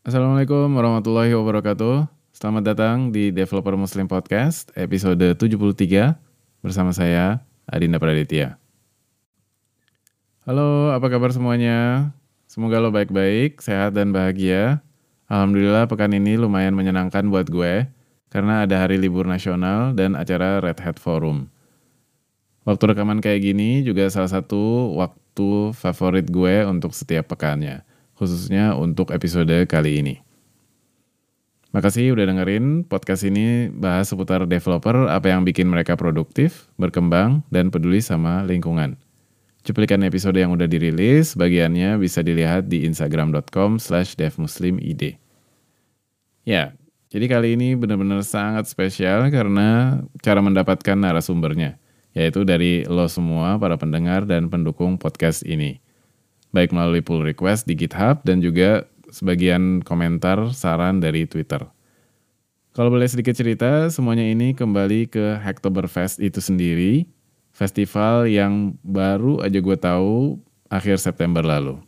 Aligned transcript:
Assalamualaikum 0.00 0.72
warahmatullahi 0.80 1.36
wabarakatuh. 1.36 2.08
Selamat 2.32 2.72
datang 2.72 3.12
di 3.12 3.28
Developer 3.28 3.76
Muslim 3.76 4.08
Podcast 4.08 4.72
episode 4.72 5.36
73 5.36 6.16
bersama 6.64 6.96
saya 6.96 7.44
Adinda 7.68 8.00
Praditya. 8.00 8.56
Halo, 10.48 10.96
apa 10.96 11.04
kabar 11.12 11.36
semuanya? 11.36 12.08
Semoga 12.48 12.80
lo 12.80 12.88
baik-baik, 12.88 13.60
sehat 13.60 13.92
dan 13.92 14.08
bahagia. 14.08 14.80
Alhamdulillah 15.28 15.84
pekan 15.84 16.16
ini 16.16 16.40
lumayan 16.40 16.72
menyenangkan 16.72 17.28
buat 17.28 17.52
gue 17.52 17.84
karena 18.32 18.64
ada 18.64 18.80
hari 18.80 18.96
libur 18.96 19.28
nasional 19.28 19.92
dan 19.92 20.16
acara 20.16 20.64
Red 20.64 20.80
Hat 20.80 20.96
Forum. 20.96 21.52
Waktu 22.64 22.96
rekaman 22.96 23.20
kayak 23.20 23.52
gini 23.52 23.84
juga 23.84 24.08
salah 24.08 24.32
satu 24.32 24.96
waktu 24.96 25.76
favorit 25.76 26.24
gue 26.32 26.64
untuk 26.64 26.96
setiap 26.96 27.36
pekannya 27.36 27.84
khususnya 28.20 28.76
untuk 28.76 29.16
episode 29.16 29.64
kali 29.64 30.04
ini. 30.04 30.20
Makasih 31.72 32.12
udah 32.12 32.28
dengerin 32.28 32.84
podcast 32.84 33.24
ini 33.24 33.72
bahas 33.72 34.12
seputar 34.12 34.44
developer, 34.44 35.08
apa 35.08 35.32
yang 35.32 35.46
bikin 35.48 35.64
mereka 35.70 35.96
produktif, 35.96 36.68
berkembang, 36.76 37.40
dan 37.48 37.72
peduli 37.72 38.04
sama 38.04 38.44
lingkungan. 38.44 39.00
Cuplikan 39.64 40.04
episode 40.04 40.36
yang 40.36 40.52
udah 40.52 40.68
dirilis, 40.68 41.32
bagiannya 41.32 41.96
bisa 41.96 42.20
dilihat 42.20 42.68
di 42.68 42.84
instagram.com 42.84 43.80
slash 43.80 44.18
devmuslimid. 44.18 45.16
Ya, 46.44 46.74
jadi 47.08 47.24
kali 47.30 47.56
ini 47.56 47.78
benar-benar 47.78 48.26
sangat 48.26 48.66
spesial 48.66 49.30
karena 49.30 50.02
cara 50.20 50.42
mendapatkan 50.42 50.98
narasumbernya, 50.98 51.78
yaitu 52.18 52.42
dari 52.42 52.82
lo 52.84 53.06
semua 53.06 53.56
para 53.62 53.78
pendengar 53.78 54.26
dan 54.26 54.50
pendukung 54.50 54.98
podcast 54.98 55.46
ini 55.46 55.78
baik 56.50 56.74
melalui 56.74 57.02
pull 57.02 57.22
request 57.22 57.66
di 57.66 57.74
GitHub 57.78 58.22
dan 58.26 58.42
juga 58.42 58.86
sebagian 59.10 59.82
komentar 59.82 60.50
saran 60.54 61.02
dari 61.02 61.26
Twitter. 61.26 61.62
Kalau 62.70 62.86
boleh 62.86 63.10
sedikit 63.10 63.34
cerita, 63.34 63.90
semuanya 63.90 64.22
ini 64.22 64.54
kembali 64.54 65.10
ke 65.10 65.42
Hacktoberfest 65.42 66.22
itu 66.22 66.38
sendiri, 66.38 67.02
festival 67.50 68.30
yang 68.30 68.78
baru 68.86 69.42
aja 69.42 69.58
gue 69.58 69.76
tahu 69.76 70.38
akhir 70.70 71.02
September 71.02 71.42
lalu. 71.42 71.82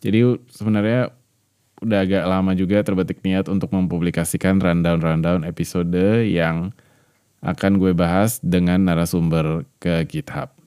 Jadi 0.00 0.38
sebenarnya 0.54 1.10
udah 1.82 1.98
agak 2.04 2.24
lama 2.28 2.52
juga 2.54 2.78
terbetik 2.86 3.20
niat 3.26 3.50
untuk 3.50 3.74
mempublikasikan 3.74 4.62
rundown-rundown 4.62 5.42
episode 5.42 6.24
yang 6.24 6.70
akan 7.40 7.80
gue 7.80 7.96
bahas 7.96 8.38
dengan 8.40 8.84
narasumber 8.84 9.64
ke 9.80 10.04
GitHub. 10.06 10.59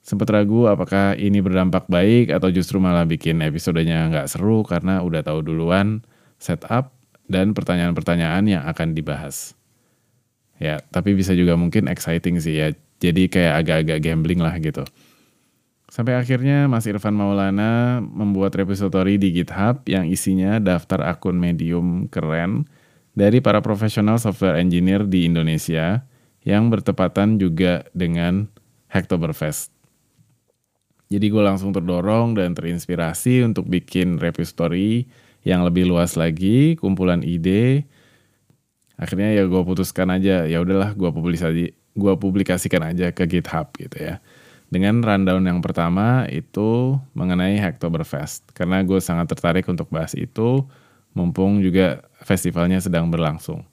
Sempat 0.00 0.32
ragu 0.32 0.64
apakah 0.64 1.12
ini 1.20 1.44
berdampak 1.44 1.84
baik 1.86 2.32
atau 2.32 2.48
justru 2.48 2.80
malah 2.80 3.04
bikin 3.04 3.44
episodenya 3.44 4.08
nggak 4.08 4.32
seru 4.32 4.64
karena 4.64 5.04
udah 5.04 5.20
tahu 5.20 5.44
duluan 5.44 6.00
setup 6.40 6.96
dan 7.28 7.52
pertanyaan-pertanyaan 7.52 8.44
yang 8.48 8.62
akan 8.64 8.96
dibahas. 8.96 9.52
Ya, 10.60 10.80
tapi 10.92 11.12
bisa 11.16 11.36
juga 11.36 11.56
mungkin 11.56 11.88
exciting 11.88 12.40
sih 12.40 12.56
ya. 12.58 12.68
Jadi 13.00 13.32
kayak 13.32 13.64
agak-agak 13.64 13.98
gambling 14.04 14.40
lah 14.44 14.56
gitu. 14.60 14.84
Sampai 15.90 16.14
akhirnya 16.14 16.68
Mas 16.70 16.86
Irfan 16.86 17.16
Maulana 17.16 17.98
membuat 18.04 18.54
repository 18.54 19.18
di 19.18 19.34
GitHub 19.34 19.82
yang 19.90 20.06
isinya 20.06 20.60
daftar 20.62 21.02
akun 21.08 21.34
medium 21.34 22.06
keren 22.06 22.68
dari 23.16 23.42
para 23.42 23.58
profesional 23.58 24.20
software 24.20 24.60
engineer 24.60 25.02
di 25.02 25.26
Indonesia 25.26 26.06
yang 26.46 26.70
bertepatan 26.70 27.42
juga 27.42 27.88
dengan 27.90 28.46
Hacktoberfest. 28.92 29.79
Jadi 31.10 31.26
gue 31.26 31.42
langsung 31.42 31.74
terdorong 31.74 32.38
dan 32.38 32.54
terinspirasi 32.54 33.42
untuk 33.42 33.66
bikin 33.66 34.22
review 34.22 34.46
story 34.46 35.10
yang 35.42 35.66
lebih 35.66 35.90
luas 35.90 36.14
lagi, 36.14 36.78
kumpulan 36.78 37.26
ide. 37.26 37.82
Akhirnya 38.94 39.34
ya 39.34 39.42
gue 39.50 39.62
putuskan 39.66 40.06
aja, 40.14 40.46
ya 40.46 40.62
udahlah 40.62 40.94
gue 40.94 41.10
publikasi, 41.10 41.74
gue 41.74 42.12
publikasikan 42.14 42.94
aja 42.94 43.10
ke 43.10 43.26
GitHub 43.26 43.74
gitu 43.74 43.98
ya. 43.98 44.22
Dengan 44.70 45.02
rundown 45.02 45.50
yang 45.50 45.58
pertama 45.58 46.30
itu 46.30 46.94
mengenai 47.18 47.58
Hacktoberfest. 47.58 48.54
Karena 48.54 48.86
gue 48.86 49.02
sangat 49.02 49.34
tertarik 49.34 49.66
untuk 49.66 49.90
bahas 49.90 50.14
itu, 50.14 50.62
mumpung 51.10 51.58
juga 51.58 52.06
festivalnya 52.22 52.78
sedang 52.78 53.10
berlangsung. 53.10 53.66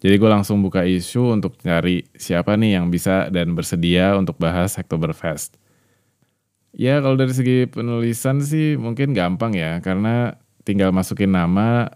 Jadi 0.00 0.16
gue 0.16 0.30
langsung 0.32 0.64
buka 0.64 0.88
isu 0.88 1.36
untuk 1.36 1.60
cari 1.60 2.08
siapa 2.16 2.56
nih 2.56 2.80
yang 2.80 2.88
bisa 2.88 3.28
dan 3.28 3.52
bersedia 3.52 4.16
untuk 4.16 4.40
bahas 4.40 4.80
Hacktoberfest. 4.80 5.63
Ya 6.74 6.98
kalau 6.98 7.14
dari 7.14 7.30
segi 7.30 7.70
penulisan 7.70 8.42
sih 8.42 8.74
mungkin 8.74 9.14
gampang 9.14 9.54
ya 9.54 9.78
karena 9.78 10.34
tinggal 10.66 10.90
masukin 10.90 11.30
nama 11.30 11.86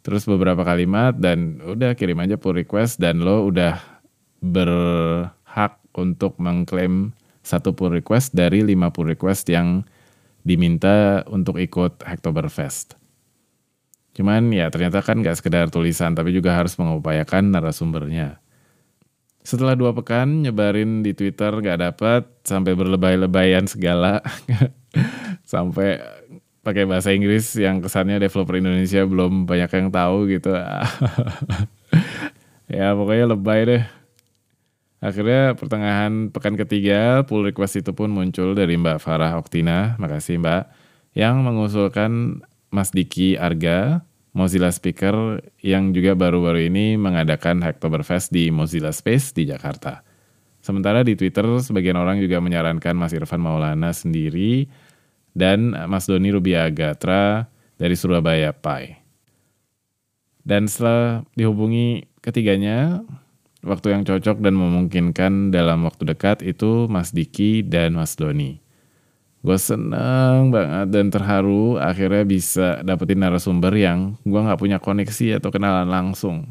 terus 0.00 0.24
beberapa 0.24 0.64
kalimat 0.64 1.12
dan 1.20 1.60
udah 1.60 1.92
kirim 1.92 2.24
aja 2.24 2.40
pull 2.40 2.56
request 2.56 2.96
dan 2.96 3.20
lo 3.20 3.44
udah 3.44 3.76
berhak 4.40 5.76
untuk 5.92 6.40
mengklaim 6.40 7.12
satu 7.44 7.76
pull 7.76 7.92
request 7.92 8.32
dari 8.32 8.64
lima 8.64 8.88
pull 8.88 9.12
request 9.12 9.52
yang 9.52 9.84
diminta 10.46 11.26
untuk 11.28 11.60
ikut 11.60 12.00
Hacktoberfest. 12.00 12.96
Cuman 14.16 14.48
ya 14.48 14.72
ternyata 14.72 15.04
kan 15.04 15.20
gak 15.20 15.44
sekedar 15.44 15.68
tulisan 15.68 16.16
tapi 16.16 16.32
juga 16.32 16.56
harus 16.56 16.72
mengupayakan 16.80 17.52
narasumbernya. 17.52 18.40
Setelah 19.46 19.78
dua 19.78 19.94
pekan 19.94 20.42
nyebarin 20.42 21.06
di 21.06 21.14
Twitter 21.14 21.54
gak 21.54 21.78
dapet 21.78 22.26
sampai 22.42 22.74
berlebay-lebayan 22.74 23.70
segala 23.70 24.18
sampai 25.46 26.02
pakai 26.66 26.82
bahasa 26.82 27.14
Inggris 27.14 27.54
yang 27.54 27.78
kesannya 27.78 28.18
developer 28.18 28.58
Indonesia 28.58 29.06
belum 29.06 29.46
banyak 29.46 29.70
yang 29.70 29.88
tahu 29.94 30.26
gitu. 30.34 30.50
ya 32.74 32.90
pokoknya 32.98 33.26
lebay 33.30 33.60
deh. 33.70 33.82
Akhirnya 34.98 35.54
pertengahan 35.54 36.34
pekan 36.34 36.58
ketiga 36.58 37.22
pull 37.22 37.46
request 37.46 37.78
itu 37.78 37.94
pun 37.94 38.10
muncul 38.10 38.58
dari 38.58 38.74
Mbak 38.74 38.98
Farah 38.98 39.38
Oktina, 39.38 39.94
makasih 40.02 40.42
Mbak, 40.42 40.74
yang 41.14 41.46
mengusulkan 41.46 42.42
Mas 42.74 42.90
Diki 42.90 43.38
Arga 43.38 44.02
Mozilla 44.36 44.68
Speaker 44.68 45.40
yang 45.64 45.96
juga 45.96 46.12
baru-baru 46.12 46.68
ini 46.68 47.00
mengadakan 47.00 47.64
Hacktoberfest 47.64 48.28
di 48.28 48.52
Mozilla 48.52 48.92
Space 48.92 49.32
di 49.32 49.48
Jakarta. 49.48 50.04
Sementara 50.60 51.00
di 51.00 51.16
Twitter, 51.16 51.48
sebagian 51.64 51.96
orang 51.96 52.20
juga 52.20 52.36
menyarankan 52.44 52.92
Mas 52.92 53.16
Irfan 53.16 53.40
Maulana 53.40 53.96
sendiri 53.96 54.68
dan 55.32 55.72
Mas 55.88 56.04
Doni 56.04 56.28
Rubiagatra 56.36 57.48
dari 57.80 57.96
Surabaya 57.96 58.52
Pai. 58.52 59.00
Dan 60.44 60.68
setelah 60.68 61.24
dihubungi 61.32 62.04
ketiganya, 62.20 63.00
waktu 63.64 63.96
yang 63.96 64.04
cocok 64.04 64.44
dan 64.44 64.52
memungkinkan 64.52 65.48
dalam 65.48 65.88
waktu 65.88 66.12
dekat 66.12 66.44
itu 66.44 66.84
Mas 66.92 67.08
Diki 67.08 67.64
dan 67.64 67.96
Mas 67.96 68.20
Doni. 68.20 68.65
Gue 69.46 69.62
seneng 69.62 70.50
banget 70.50 70.90
dan 70.90 71.06
terharu 71.06 71.78
akhirnya 71.78 72.26
bisa 72.26 72.82
dapetin 72.82 73.22
narasumber 73.22 73.70
yang 73.78 74.18
gue 74.26 74.40
gak 74.42 74.58
punya 74.58 74.82
koneksi 74.82 75.38
atau 75.38 75.54
kenalan 75.54 75.86
langsung. 75.86 76.50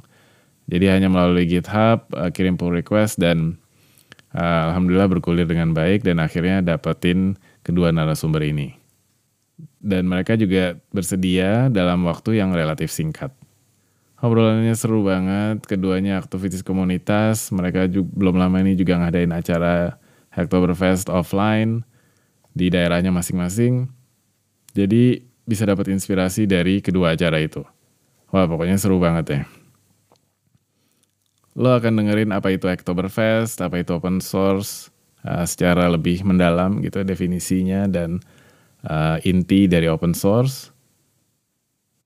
Jadi 0.72 0.88
hanya 0.88 1.12
melalui 1.12 1.44
GitHub, 1.44 2.08
uh, 2.16 2.32
kirim 2.32 2.56
pull 2.56 2.72
request 2.72 3.20
dan 3.20 3.60
uh, 4.32 4.72
alhamdulillah 4.72 5.12
bergulir 5.12 5.44
dengan 5.44 5.76
baik 5.76 6.08
dan 6.08 6.24
akhirnya 6.24 6.64
dapetin 6.64 7.36
kedua 7.68 7.92
narasumber 7.92 8.48
ini. 8.48 8.72
Dan 9.84 10.08
mereka 10.08 10.40
juga 10.40 10.80
bersedia 10.96 11.68
dalam 11.68 12.00
waktu 12.08 12.40
yang 12.40 12.56
relatif 12.56 12.96
singkat. 12.96 13.36
Obrolannya 14.24 14.72
seru 14.72 15.04
banget, 15.04 15.68
keduanya 15.68 16.24
aktivitas 16.24 16.64
komunitas, 16.64 17.52
mereka 17.52 17.92
juga, 17.92 18.08
belum 18.16 18.40
lama 18.40 18.58
ini 18.64 18.80
juga 18.80 19.04
ngadain 19.04 19.36
acara 19.36 20.00
Hacktoberfest 20.32 21.12
offline, 21.12 21.84
di 22.56 22.72
daerahnya 22.72 23.12
masing-masing. 23.12 23.92
Jadi 24.72 25.22
bisa 25.46 25.68
dapat 25.68 25.92
inspirasi 25.92 26.48
dari 26.48 26.80
kedua 26.80 27.14
acara 27.14 27.38
itu. 27.44 27.62
Wah 28.32 28.48
pokoknya 28.48 28.80
seru 28.80 28.98
banget 28.98 29.26
ya. 29.30 29.42
Lo 31.56 31.72
akan 31.72 31.96
dengerin 31.96 32.36
apa 32.36 32.52
itu 32.52 32.68
Oktoberfest, 32.68 33.64
apa 33.64 33.80
itu 33.80 33.96
open 33.96 34.20
source, 34.20 34.92
uh, 35.24 35.48
secara 35.48 35.88
lebih 35.88 36.24
mendalam 36.28 36.84
gitu 36.84 37.00
definisinya 37.08 37.88
dan 37.88 38.20
uh, 38.84 39.18
inti 39.24 39.68
dari 39.72 39.88
open 39.88 40.12
source. 40.12 40.76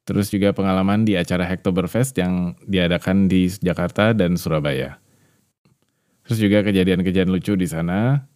Terus 0.06 0.34
juga 0.34 0.54
pengalaman 0.54 1.06
di 1.06 1.14
acara 1.14 1.46
Hacktoberfest 1.46 2.18
yang 2.18 2.58
diadakan 2.66 3.30
di 3.30 3.46
Jakarta 3.46 4.10
dan 4.14 4.42
Surabaya. 4.42 4.98
Terus 6.26 6.42
juga 6.42 6.66
kejadian-kejadian 6.66 7.30
lucu 7.30 7.54
di 7.54 7.66
sana, 7.70 8.29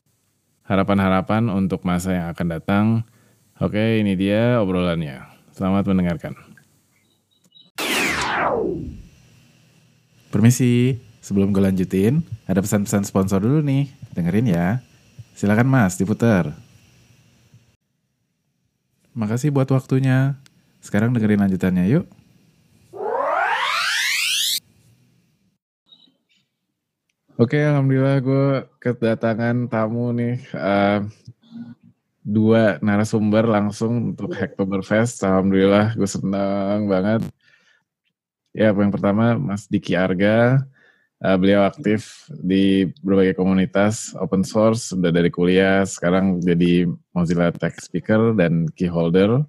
harapan-harapan 0.64 1.52
untuk 1.52 1.84
masa 1.84 2.16
yang 2.16 2.28
akan 2.32 2.48
datang. 2.48 2.86
Oke, 3.60 4.00
ini 4.00 4.16
dia 4.16 4.60
obrolannya. 4.60 5.24
Selamat 5.54 5.86
mendengarkan. 5.86 6.34
Permisi, 10.34 10.98
sebelum 11.22 11.54
gue 11.54 11.62
lanjutin, 11.62 12.26
ada 12.50 12.58
pesan-pesan 12.58 13.06
sponsor 13.06 13.44
dulu 13.44 13.62
nih. 13.62 13.86
Dengerin 14.18 14.50
ya. 14.50 14.82
Silakan 15.38 15.70
mas, 15.70 15.96
diputar. 16.02 16.58
Makasih 19.14 19.54
buat 19.54 19.70
waktunya. 19.70 20.42
Sekarang 20.82 21.14
dengerin 21.14 21.46
lanjutannya 21.46 21.86
yuk. 21.86 22.10
Oke, 27.34 27.58
alhamdulillah 27.58 28.22
gue 28.22 28.46
kedatangan 28.78 29.66
tamu 29.66 30.14
nih. 30.14 30.38
Uh, 30.54 31.10
dua 32.22 32.78
narasumber 32.78 33.50
langsung 33.50 34.14
untuk 34.14 34.38
Hacktoberfest. 34.38 35.26
Alhamdulillah 35.26 35.98
gue 35.98 36.06
senang 36.06 36.86
banget. 36.86 37.26
Ya, 38.54 38.70
yang 38.70 38.94
pertama 38.94 39.34
Mas 39.42 39.66
Diki 39.66 39.98
Arga. 39.98 40.62
Uh, 41.18 41.34
beliau 41.42 41.66
aktif 41.66 42.30
di 42.30 42.86
berbagai 43.02 43.34
komunitas 43.34 44.14
open 44.22 44.46
source, 44.46 44.94
sudah 44.94 45.10
dari 45.10 45.34
kuliah, 45.34 45.90
sekarang 45.90 46.38
jadi 46.38 46.86
Mozilla 47.18 47.50
Tech 47.50 47.74
Speaker 47.82 48.38
dan 48.38 48.70
Key 48.78 48.94
Holder. 48.94 49.42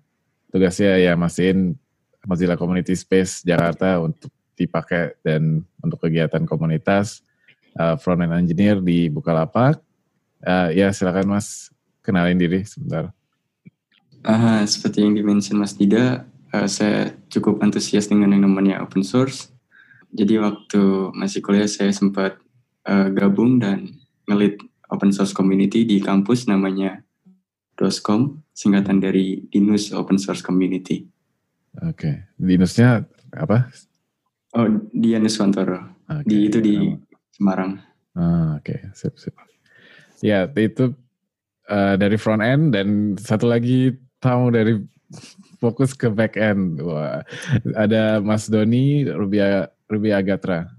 Tugasnya 0.48 0.96
ya 1.04 1.20
masihin 1.20 1.76
Mozilla 2.24 2.56
Community 2.56 2.96
Space 2.96 3.44
Jakarta 3.44 4.00
untuk 4.00 4.32
dipakai 4.56 5.20
dan 5.20 5.60
untuk 5.84 6.00
kegiatan 6.00 6.48
komunitas 6.48 7.20
uh, 7.78 7.94
front 7.98 8.22
end 8.22 8.34
engineer 8.34 8.78
di 8.80 9.08
Bukalapak. 9.10 9.80
Uh, 10.44 10.68
ya 10.76 10.92
silakan 10.92 11.38
Mas 11.38 11.72
kenalin 12.04 12.36
diri 12.36 12.62
sebentar. 12.68 13.12
Uh, 14.24 14.64
seperti 14.64 15.04
yang 15.04 15.16
dimention 15.16 15.60
Mas 15.60 15.76
Dida, 15.76 16.24
uh, 16.52 16.68
saya 16.68 17.12
cukup 17.28 17.60
antusias 17.60 18.08
dengan 18.08 18.32
yang 18.32 18.48
namanya 18.48 18.80
open 18.80 19.04
source 19.04 19.54
jadi 20.14 20.38
waktu 20.38 21.10
masih 21.10 21.42
kuliah 21.42 21.66
saya 21.66 21.90
sempat 21.90 22.38
uh, 22.86 23.10
gabung 23.10 23.58
dan 23.58 23.98
ngelit 24.30 24.62
open 24.86 25.10
source 25.10 25.34
community 25.34 25.82
di 25.82 25.98
kampus 25.98 26.46
namanya 26.46 27.02
DOSCOM, 27.74 28.38
singkatan 28.54 29.02
dari 29.02 29.42
Dinus 29.50 29.90
Open 29.90 30.14
Source 30.14 30.38
Community. 30.46 31.02
Oke, 31.82 31.90
okay. 31.90 32.14
Dinusnya 32.38 33.02
apa? 33.34 33.66
Oh, 34.54 34.70
Dianus 34.94 35.42
Wantoro. 35.42 35.98
Okay. 36.06 36.22
Di 36.22 36.36
itu 36.46 36.58
di 36.62 36.76
Semarang. 37.34 37.82
Ah, 38.14 38.62
Oke, 38.62 38.78
okay. 38.78 38.80
sip 38.94 39.18
sip. 39.18 39.34
Ya, 40.22 40.46
itu 40.54 40.94
uh, 41.66 41.94
dari 41.98 42.14
front 42.14 42.38
end 42.38 42.70
dan 42.70 43.18
satu 43.18 43.50
lagi 43.50 43.98
tamu 44.22 44.54
dari 44.54 44.78
fokus 45.58 45.98
ke 45.98 46.06
back 46.06 46.38
end. 46.38 46.78
Wah, 46.78 47.26
ada 47.74 48.22
Mas 48.22 48.46
Doni 48.46 49.02
Rubia 49.10 49.66
Ruby 49.90 50.14
Agatra. 50.14 50.70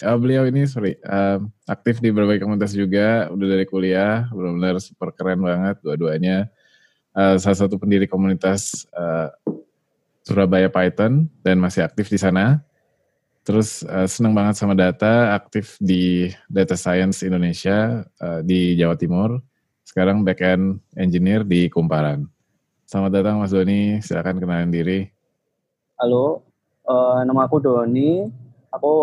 Uh, 0.00 0.16
beliau 0.16 0.46
ini 0.48 0.64
sorry 0.64 0.96
uh, 1.04 1.42
aktif 1.68 1.98
di 1.98 2.14
berbagai 2.14 2.46
komunitas 2.46 2.72
juga, 2.72 3.28
udah 3.28 3.46
dari 3.58 3.66
kuliah, 3.66 4.24
benar-benar 4.30 4.78
super 4.78 5.10
keren 5.12 5.42
banget 5.42 5.82
dua-duanya. 5.82 6.46
Uh, 7.12 7.36
salah 7.36 7.58
satu 7.58 7.76
pendiri 7.76 8.08
komunitas 8.08 8.88
uh, 8.94 9.28
Surabaya 10.22 10.70
Python 10.70 11.28
dan 11.42 11.58
masih 11.58 11.84
aktif 11.84 12.08
di 12.08 12.16
sana. 12.16 12.62
Terus 13.42 13.82
uh, 13.86 14.06
senang 14.06 14.34
banget 14.38 14.54
sama 14.58 14.78
data, 14.78 15.34
aktif 15.34 15.74
di 15.82 16.30
Data 16.46 16.78
Science 16.78 17.26
Indonesia 17.26 18.06
uh, 18.22 18.40
di 18.42 18.78
Jawa 18.78 18.94
Timur. 18.94 19.42
Sekarang 19.82 20.22
backend 20.22 20.78
engineer 20.94 21.42
di 21.42 21.66
Kumparan. 21.66 22.30
Selamat 22.86 23.18
datang 23.18 23.42
Mas 23.42 23.50
Doni, 23.50 23.98
silakan 23.98 24.38
kenalin 24.38 24.70
diri. 24.70 25.10
Halo, 25.98 26.46
Uh, 26.82 27.22
nama 27.22 27.46
aku 27.46 27.62
Doni, 27.62 28.26
aku 28.74 28.94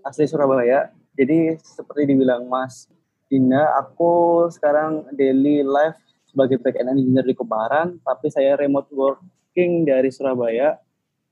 asli 0.00 0.24
Surabaya. 0.24 0.88
Jadi 1.12 1.60
seperti 1.60 2.08
dibilang 2.08 2.48
Mas 2.48 2.88
Dinda, 3.28 3.68
aku 3.76 4.44
sekarang 4.48 5.04
daily 5.12 5.60
life 5.60 6.00
sebagai 6.24 6.56
backend 6.56 6.96
engineer 6.96 7.24
di 7.28 7.36
Kebaran, 7.36 8.00
tapi 8.00 8.32
saya 8.32 8.56
remote 8.56 8.88
working 8.96 9.84
dari 9.84 10.08
Surabaya. 10.08 10.80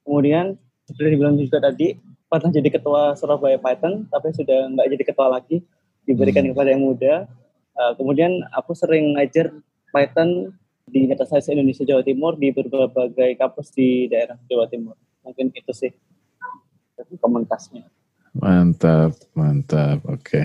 Kemudian 0.04 0.52
seperti 0.84 1.16
dibilang 1.16 1.40
juga 1.40 1.64
tadi, 1.64 1.96
pernah 2.28 2.50
jadi 2.50 2.68
ketua 2.68 3.14
Surabaya 3.14 3.60
Python, 3.60 4.08
tapi 4.10 4.34
sudah 4.34 4.70
nggak 4.72 4.86
jadi 4.96 5.04
ketua 5.06 5.28
lagi, 5.30 5.62
diberikan 6.04 6.44
hmm. 6.44 6.52
kepada 6.52 6.68
yang 6.74 6.82
muda. 6.82 7.14
Uh, 7.74 7.92
kemudian 7.98 8.42
aku 8.54 8.74
sering 8.74 9.18
ngajar 9.18 9.50
Python 9.90 10.54
di 10.84 11.08
Data 11.08 11.24
Science 11.24 11.50
Indonesia 11.50 11.82
Jawa 11.82 12.04
Timur 12.04 12.36
di 12.36 12.52
berbagai 12.52 13.34
kampus 13.40 13.72
di 13.72 14.06
daerah 14.06 14.36
Jawa 14.46 14.68
Timur 14.68 14.94
mungkin 15.24 15.48
itu 15.56 15.72
sih 15.72 15.90
komunitasnya 17.18 17.88
Mantap, 18.34 19.14
mantap. 19.38 20.02
Oke. 20.10 20.26
Okay. 20.26 20.44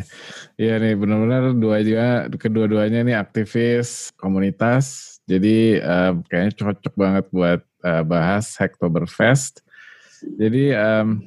Iya 0.61 0.77
nih 0.77 0.93
benar-benar 0.93 1.57
dua 1.57 1.81
juga 1.81 2.29
kedua-duanya 2.29 3.01
nih 3.01 3.17
aktivis 3.17 4.13
komunitas. 4.13 5.17
Jadi 5.25 5.81
um, 5.81 6.21
kayaknya 6.29 6.53
cocok 6.53 6.93
banget 6.93 7.25
buat 7.33 7.65
uh, 7.81 8.05
bahas 8.05 8.53
Hacktoberfest. 8.61 9.65
Jadi 10.21 10.69
um, 10.77 11.17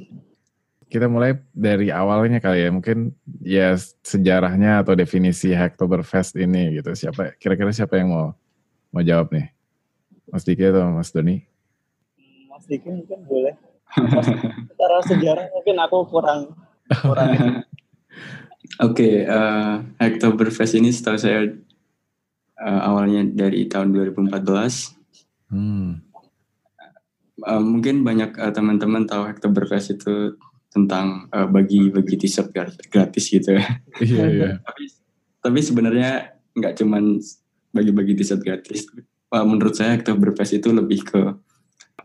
kita 0.92 1.08
mulai 1.08 1.40
dari 1.56 1.88
awalnya 1.88 2.36
kali 2.36 2.68
ya. 2.68 2.70
Mungkin 2.70 3.16
ya 3.40 3.72
sejarahnya 4.04 4.84
atau 4.84 4.92
definisi 4.92 5.56
Hacktoberfest 5.56 6.36
ini 6.36 6.76
gitu. 6.76 6.92
Siapa 6.92 7.32
kira-kira 7.40 7.72
siapa 7.72 7.96
yang 7.96 8.12
mau 8.12 8.26
mau 8.92 9.00
jawab 9.00 9.32
nih? 9.32 9.48
Mas 10.28 10.44
Diki 10.44 10.68
atau 10.68 10.92
Mas 10.92 11.08
Doni? 11.08 11.48
sedikit 12.62 12.94
mungkin 12.94 13.20
boleh. 13.26 13.54
Secara 14.72 14.98
sejarah 15.04 15.46
mungkin 15.52 15.76
aku 15.82 15.98
kurang 16.08 16.40
kurang. 17.02 17.30
Oke, 18.80 19.04
okay, 19.04 19.14
uh, 19.28 19.84
eh, 20.00 20.08
Oktoberfest 20.16 20.80
ini 20.80 20.88
setahu 20.88 21.20
saya 21.20 21.44
uh, 22.56 22.80
awalnya 22.88 23.26
dari 23.28 23.68
tahun 23.68 23.92
2014. 23.92 24.32
Hmm. 25.52 26.00
Uh, 27.42 27.60
mungkin 27.60 28.00
banyak 28.06 28.32
uh, 28.38 28.54
teman-teman 28.54 29.04
tahu 29.04 29.28
Oktoberfest 29.28 30.00
itu 30.00 30.40
tentang 30.72 31.28
uh, 31.28 31.44
bagi-bagi 31.44 32.16
t-shirt 32.16 32.48
gratis 32.88 33.28
gitu 33.28 33.60
ya. 33.60 33.64
Iya, 34.00 34.24
iya. 34.32 34.48
tapi, 34.66 34.88
tapi 35.44 35.58
sebenarnya 35.60 36.32
nggak 36.56 36.80
cuman 36.80 37.20
bagi-bagi 37.76 38.16
t-shirt 38.16 38.40
gratis. 38.40 38.88
Uh, 39.32 39.44
menurut 39.44 39.76
saya 39.76 39.96
Oktoberfest 40.00 40.56
itu 40.56 40.72
lebih 40.72 41.04
ke 41.04 41.22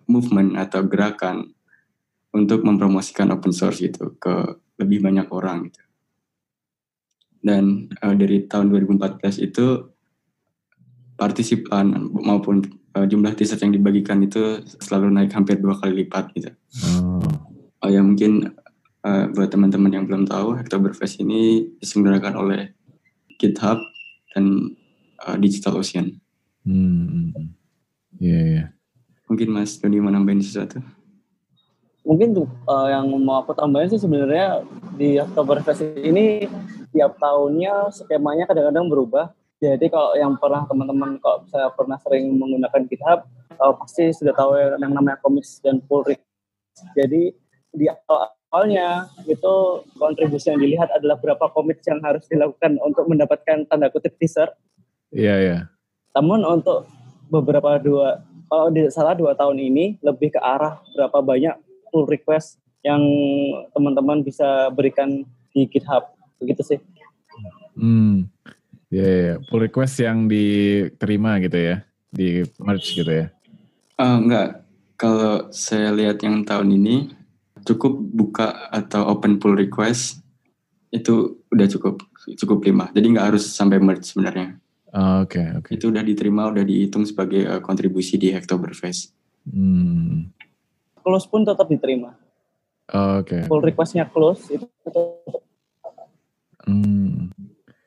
movement 0.08 0.60
atau 0.60 0.84
gerakan 0.88 1.52
untuk 2.36 2.64
mempromosikan 2.64 3.32
open 3.32 3.56
source 3.56 3.80
gitu 3.84 4.16
ke 4.20 4.60
lebih 4.80 5.04
banyak 5.04 5.28
orang 5.32 5.72
gitu. 5.72 5.82
Dan 7.40 7.88
uh, 8.04 8.16
dari 8.16 8.44
tahun 8.44 8.72
2014 8.72 9.48
itu 9.48 9.88
partisipan 11.16 11.96
maupun 12.12 12.62
uh, 12.94 13.06
jumlah 13.08 13.34
t-shirt 13.34 13.64
yang 13.64 13.74
dibagikan 13.74 14.22
itu 14.22 14.62
selalu 14.84 15.14
naik 15.14 15.32
hampir 15.34 15.58
dua 15.58 15.80
kali 15.80 16.06
lipat 16.06 16.36
gitu. 16.36 16.52
Oh. 17.84 17.90
Ya 17.90 18.02
mungkin 18.02 18.58
uh, 19.06 19.26
buat 19.34 19.50
teman-teman 19.54 19.92
yang 19.94 20.06
belum 20.10 20.26
tahu, 20.26 20.58
Hacktoberfest 20.58 21.22
ini 21.22 21.72
diselenggarakan 21.78 22.34
oleh 22.38 22.62
GitHub 23.38 23.80
dan 24.34 24.74
uh, 25.24 25.38
Digital 25.38 25.78
Ocean. 25.78 26.18
Hmm. 26.66 27.32
Iya, 28.18 28.34
yeah, 28.34 28.44
yeah. 28.46 28.68
Mungkin 29.28 29.52
Mas 29.52 29.78
Doni 29.78 30.00
mau 30.02 30.12
nambahin 30.12 30.42
sesuatu? 30.42 30.80
Mungkin 32.08 32.32
tuh 32.32 32.48
uh, 32.72 32.88
yang 32.88 33.12
mau 33.20 33.44
aku 33.44 33.52
tambahin 33.52 33.92
sih 33.92 34.00
sebenarnya 34.00 34.64
di 34.96 35.20
Oktoberfest 35.20 36.00
ini 36.00 36.48
tiap 36.96 37.20
tahunnya 37.20 37.92
skemanya 37.92 38.48
kadang-kadang 38.48 38.88
berubah. 38.88 39.36
Jadi 39.60 39.92
kalau 39.92 40.16
yang 40.16 40.40
pernah 40.40 40.64
teman-teman 40.70 41.20
kalau 41.20 41.44
saya 41.52 41.68
pernah 41.76 42.00
sering 42.00 42.32
menggunakan 42.40 42.88
GitHub, 42.88 43.28
uh, 43.60 43.74
pasti 43.76 44.16
sudah 44.16 44.32
tahu 44.32 44.56
yang 44.56 44.94
namanya 44.96 45.20
komis 45.20 45.60
dan 45.60 45.84
pull 45.84 46.08
request. 46.08 46.80
Jadi 46.96 47.36
di 47.78 47.86
awalnya 48.50 49.06
itu 49.30 49.86
kontribusi 50.02 50.50
yang 50.50 50.60
dilihat 50.60 50.90
adalah 50.90 51.22
berapa 51.22 51.46
komit 51.54 51.86
yang 51.86 52.02
harus 52.02 52.26
dilakukan 52.26 52.82
untuk 52.82 53.06
mendapatkan 53.06 53.70
tanda 53.70 53.94
kutip 53.94 54.18
teaser. 54.18 54.50
Iya, 55.14 55.24
yeah, 55.24 55.38
iya. 55.38 55.50
Yeah. 55.50 55.62
Namun 56.18 56.42
untuk 56.42 56.90
beberapa 57.30 57.78
dua 57.78 58.26
kalau 58.48 58.72
tidak 58.72 58.92
salah 58.96 59.14
dua 59.14 59.36
tahun 59.36 59.60
ini 59.60 60.00
lebih 60.02 60.34
ke 60.34 60.40
arah 60.40 60.80
berapa 60.96 61.20
banyak 61.20 61.56
pull 61.92 62.08
request 62.08 62.58
yang 62.82 63.04
teman-teman 63.76 64.24
bisa 64.24 64.72
berikan 64.72 65.28
di 65.52 65.68
GitHub 65.68 66.16
begitu 66.40 66.64
sih. 66.64 66.80
Hmm, 67.78 68.26
ya 68.90 69.04
yeah, 69.04 69.12
yeah. 69.14 69.38
pull 69.52 69.62
request 69.62 70.02
yang 70.02 70.26
diterima 70.26 71.38
gitu 71.44 71.60
ya 71.60 71.76
di 72.10 72.48
merge 72.58 72.98
gitu 72.98 73.12
ya? 73.12 73.28
Uh, 74.00 74.18
enggak, 74.22 74.48
kalau 74.98 75.50
saya 75.54 75.94
lihat 75.94 76.22
yang 76.24 76.42
tahun 76.42 76.74
ini 76.74 76.96
cukup 77.68 77.94
buka 78.00 78.72
atau 78.72 79.12
open 79.12 79.38
pull 79.44 79.60
request 79.60 80.24
itu 80.90 81.44
udah 81.52 81.68
cukup 81.68 82.00
cukup 82.40 82.64
lima. 82.64 82.88
Jadi 82.96 83.06
nggak 83.12 83.28
harus 83.36 83.44
sampai 83.44 83.84
merge 83.84 84.08
sebenarnya. 84.08 84.56
Oh, 84.96 85.28
oke, 85.28 85.36
okay, 85.36 85.46
oke. 85.52 85.68
Okay. 85.68 85.72
Itu 85.76 85.92
udah 85.92 86.04
diterima, 86.04 86.48
udah 86.48 86.64
dihitung 86.64 87.04
sebagai 87.04 87.44
uh, 87.44 87.60
kontribusi 87.60 88.16
di 88.16 88.32
Hacktoberfest. 88.32 89.12
Hmm. 89.52 90.32
Close 91.04 91.28
pun 91.28 91.44
tetap 91.44 91.68
diterima. 91.68 92.16
Oh, 92.96 93.20
oke. 93.20 93.28
Okay. 93.28 93.42
Pull 93.52 93.62
requestnya 93.68 94.08
close 94.08 94.48
itu 94.48 94.64
tetap. 94.88 95.44
Hmm. 96.64 97.32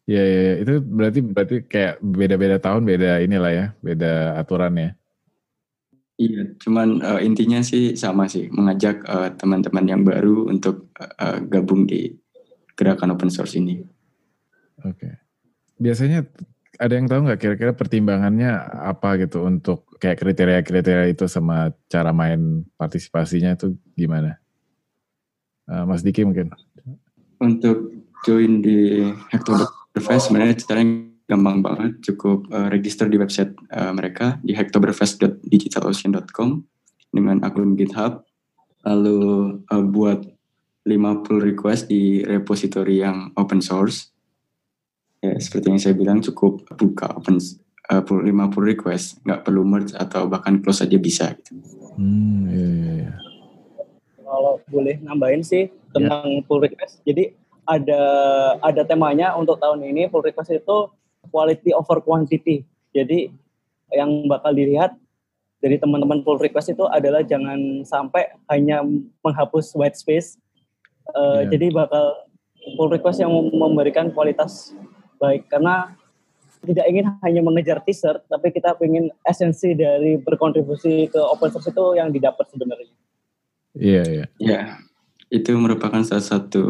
Ya, 0.04 0.20
ya, 0.26 0.40
ya, 0.42 0.54
itu 0.60 0.74
berarti 0.82 1.20
berarti 1.22 1.56
kayak 1.64 2.02
beda-beda 2.02 2.56
tahun 2.58 2.82
beda 2.82 3.22
inilah 3.22 3.52
ya, 3.52 3.66
beda 3.80 4.36
aturan 4.36 4.74
ya. 4.76 4.90
Iya, 6.20 6.52
cuman 6.60 7.00
uh, 7.00 7.20
intinya 7.24 7.64
sih 7.64 7.96
sama 7.96 8.28
sih, 8.28 8.52
mengajak 8.52 9.00
uh, 9.08 9.32
teman-teman 9.40 9.88
yang 9.88 10.04
baru 10.04 10.52
untuk 10.52 10.92
uh, 11.00 11.40
gabung 11.48 11.88
di 11.88 12.12
gerakan 12.76 13.16
open 13.16 13.32
source 13.32 13.56
ini. 13.56 13.80
Oke. 14.84 15.00
Okay. 15.00 15.14
Biasanya 15.80 16.28
ada 16.76 16.92
yang 16.92 17.08
tahu 17.08 17.24
nggak 17.24 17.40
kira-kira 17.40 17.72
pertimbangannya 17.72 18.52
apa 18.84 19.16
gitu 19.16 19.48
untuk 19.48 19.88
kayak 19.96 20.20
kriteria-kriteria 20.20 21.08
itu 21.08 21.24
sama 21.24 21.72
cara 21.88 22.12
main 22.12 22.68
partisipasinya 22.76 23.56
itu 23.56 23.80
gimana? 23.96 24.36
Uh, 25.64 25.88
Mas 25.88 26.04
Diki 26.04 26.20
mungkin. 26.28 26.52
Untuk 27.40 27.96
join 28.28 28.60
di 28.60 29.08
Hacktoberfest 29.32 30.28
sebenarnya 30.28 30.60
caranya 30.68 31.09
gampang 31.30 31.62
banget, 31.62 32.02
cukup 32.02 32.50
uh, 32.50 32.66
register 32.66 33.06
di 33.06 33.14
website 33.14 33.54
uh, 33.70 33.94
mereka 33.94 34.42
di 34.42 34.50
hacktoberfest.digitalocean.com 34.58 36.66
dengan 37.14 37.38
akun 37.46 37.78
GitHub, 37.78 38.26
lalu 38.82 39.62
uh, 39.70 39.84
buat 39.86 40.26
50 40.82 41.54
request 41.54 41.86
di 41.86 42.26
repository 42.26 43.06
yang 43.06 43.30
open 43.38 43.62
source. 43.62 44.10
Ya, 45.22 45.38
seperti 45.38 45.70
yang 45.70 45.78
saya 45.78 45.94
bilang 45.94 46.18
cukup 46.24 46.66
buka 46.74 47.14
open 47.14 47.38
uh, 47.94 48.02
50 48.02 48.26
request, 48.58 49.22
nggak 49.22 49.46
perlu 49.46 49.62
merge 49.62 49.94
atau 49.94 50.26
bahkan 50.26 50.58
close 50.58 50.82
aja 50.82 50.98
bisa. 50.98 51.30
Gitu. 51.38 51.54
Hmm, 51.94 52.50
iya, 52.50 52.66
iya, 52.66 53.06
iya. 53.06 53.14
Kalau 54.18 54.58
boleh 54.66 54.98
nambahin 54.98 55.46
sih 55.46 55.70
tentang 55.94 56.26
yeah. 56.26 56.42
pull 56.46 56.58
request, 56.58 57.06
jadi 57.06 57.38
ada 57.70 58.02
ada 58.64 58.82
temanya 58.82 59.38
untuk 59.38 59.62
tahun 59.62 59.86
ini 59.86 60.10
pull 60.10 60.26
request 60.26 60.58
itu 60.58 60.90
quality 61.28 61.76
over 61.76 62.00
quantity. 62.00 62.64
Jadi 62.96 63.28
yang 63.92 64.24
bakal 64.30 64.56
dilihat 64.56 64.96
dari 65.60 65.76
teman-teman 65.76 66.24
pull 66.24 66.40
request 66.40 66.72
itu 66.72 66.88
adalah 66.88 67.20
jangan 67.20 67.84
sampai 67.84 68.32
hanya 68.48 68.80
menghapus 69.20 69.76
white 69.76 69.98
space 69.98 70.40
Uh, 71.14 71.18
eh, 71.18 71.40
yeah. 71.46 71.50
Jadi 71.56 71.66
bakal 71.74 72.04
pull 72.76 72.90
request 72.92 73.18
yang 73.22 73.32
memberikan 73.32 74.12
kualitas 74.14 74.74
baik 75.18 75.48
karena 75.50 75.96
tidak 76.60 76.84
ingin 76.92 77.08
hanya 77.24 77.40
mengejar 77.40 77.80
teaser, 77.80 78.20
tapi 78.28 78.52
kita 78.52 78.76
ingin 78.84 79.08
esensi 79.24 79.72
dari 79.72 80.20
berkontribusi 80.20 81.08
ke 81.08 81.16
open 81.16 81.48
source 81.48 81.72
itu 81.72 81.84
yang 81.96 82.12
didapat 82.12 82.44
sebenarnya. 82.52 82.92
Iya, 83.72 84.04
yeah, 84.04 84.04
iya. 84.04 84.18
Yeah. 84.20 84.28
Ya, 84.36 84.60
itu 85.32 85.56
merupakan 85.56 86.04
salah 86.04 86.24
satu 86.24 86.64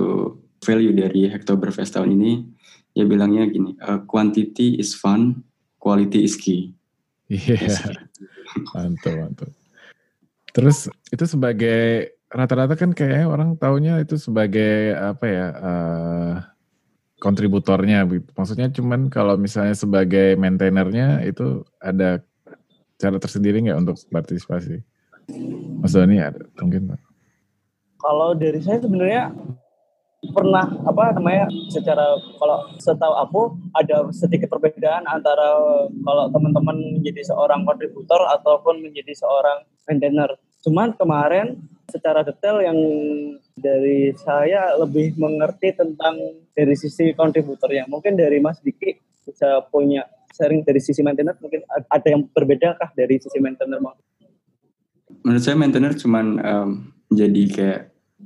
value 0.63 0.95
dari 0.95 1.27
Hacktoberfest 1.27 1.99
tahun 1.99 2.15
ini. 2.15 2.33
Dia 3.01 3.09
bilangnya 3.09 3.49
gini, 3.49 3.73
uh, 3.81 4.05
quantity 4.05 4.77
is 4.77 4.93
fun, 4.93 5.41
quality 5.81 6.21
is 6.21 6.37
key. 6.37 6.77
Iya, 7.33 7.57
yeah. 7.57 7.97
mantap, 8.77 9.17
mantap. 9.17 9.51
Terus 10.53 10.93
itu 11.09 11.25
sebagai 11.25 12.13
rata-rata 12.29 12.77
kan 12.77 12.93
kayaknya 12.93 13.27
orang 13.27 13.57
taunya 13.57 13.99
itu 13.99 14.21
sebagai 14.21 14.93
apa 14.95 15.25
ya 15.27 15.47
uh, 15.57 16.35
kontributornya 17.19 18.07
maksudnya 18.39 18.71
cuman 18.71 19.11
kalau 19.11 19.35
misalnya 19.35 19.75
sebagai 19.75 20.39
maintainernya 20.39 21.27
itu 21.27 21.67
ada 21.83 22.23
cara 23.03 23.19
tersendiri 23.19 23.67
nggak 23.67 23.81
untuk 23.83 23.97
partisipasi 24.15 24.79
Mas 25.83 25.91
Doni 25.91 26.23
ada 26.23 26.47
mungkin 26.63 26.95
Pak 26.95 27.01
kalau 27.99 28.33
dari 28.39 28.63
saya 28.63 28.79
sebenarnya 28.79 29.35
pernah 30.21 30.69
apa 30.85 31.17
namanya 31.17 31.49
secara 31.73 32.13
kalau 32.37 32.69
setahu 32.77 33.15
aku 33.17 33.41
ada 33.73 34.05
sedikit 34.13 34.53
perbedaan 34.53 35.09
antara 35.09 35.57
kalau 36.05 36.29
teman-teman 36.29 37.01
menjadi 37.01 37.25
seorang 37.33 37.65
kontributor 37.65 38.29
ataupun 38.29 38.85
menjadi 38.85 39.17
seorang 39.17 39.65
maintainer. 39.89 40.37
Cuman 40.61 40.93
kemarin 40.93 41.57
secara 41.89 42.21
detail 42.21 42.61
yang 42.61 42.79
dari 43.57 44.13
saya 44.13 44.77
lebih 44.77 45.17
mengerti 45.17 45.73
tentang 45.73 46.21
dari 46.53 46.77
sisi 46.77 47.17
kontributornya. 47.17 47.89
Mungkin 47.89 48.21
dari 48.21 48.45
Mas 48.45 48.61
Diki 48.61 49.01
bisa 49.25 49.65
punya 49.73 50.05
sharing 50.37 50.61
dari 50.63 50.85
sisi 50.85 51.01
maintainer 51.01 51.35
mungkin 51.41 51.65
ada 51.69 52.09
yang 52.09 52.29
berbeda 52.29 52.77
kah 52.77 52.93
dari 52.93 53.17
sisi 53.17 53.41
maintainer? 53.41 53.81
Menurut 55.25 55.43
saya 55.43 55.57
maintainer 55.57 55.97
cuman 55.97 56.27
um, 56.45 56.69
jadi 57.09 57.43
kayak 57.51 57.81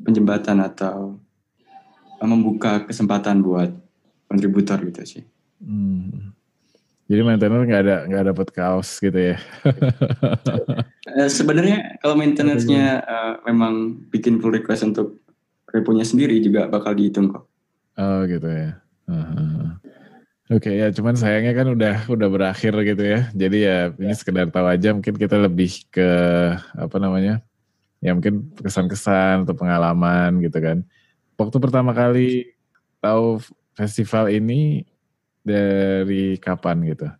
penjembatan 0.05 0.59
atau 0.59 1.24
membuka 2.27 2.85
kesempatan 2.89 3.45
buat 3.45 3.71
kontributor 4.29 4.81
gitu 4.89 5.01
sih. 5.05 5.23
Hmm. 5.61 6.35
Jadi 7.05 7.21
maintainer 7.21 7.61
nggak 7.61 7.83
ada 7.85 7.97
nggak 8.09 8.25
dapat 8.33 8.49
kaos 8.57 8.97
gitu 8.97 9.17
ya? 9.17 9.37
uh, 9.69 11.29
Sebenarnya 11.37 12.01
kalau 12.01 12.17
maintenance-nya 12.17 13.05
uh, 13.05 13.33
memang 13.45 14.09
bikin 14.09 14.41
pull 14.41 14.57
request 14.57 14.89
untuk 14.89 15.21
repo-nya 15.69 16.07
sendiri 16.07 16.41
juga 16.41 16.65
bakal 16.65 16.97
dihitung 16.97 17.29
kok. 17.29 17.45
Oh 18.01 18.25
gitu 18.25 18.49
ya. 18.49 18.81
Uh-huh. 19.05 19.77
Oke 20.53 20.69
okay, 20.69 20.75
ya, 20.81 20.89
cuman 20.93 21.17
sayangnya 21.17 21.53
kan 21.53 21.67
udah 21.73 21.95
udah 22.09 22.29
berakhir 22.33 22.73
gitu 22.85 23.05
ya. 23.05 23.21
Jadi 23.37 23.59
ya 23.69 23.93
ini 23.93 24.15
sekedar 24.17 24.49
tahu 24.49 24.65
aja 24.65 24.97
mungkin 24.97 25.15
kita 25.21 25.37
lebih 25.37 25.85
ke 25.93 26.09
apa 26.73 26.97
namanya? 26.97 27.45
Ya 28.01 28.17
mungkin 28.17 28.49
kesan-kesan 28.57 29.45
atau 29.45 29.57
pengalaman 29.57 30.41
gitu 30.41 30.57
kan. 30.57 30.89
Waktu 31.35 31.57
pertama 31.59 31.91
kali 31.91 32.55
tahu 33.03 33.43
festival 33.75 34.31
ini 34.31 34.87
dari 35.43 36.39
kapan 36.39 36.79
gitu? 36.87 37.11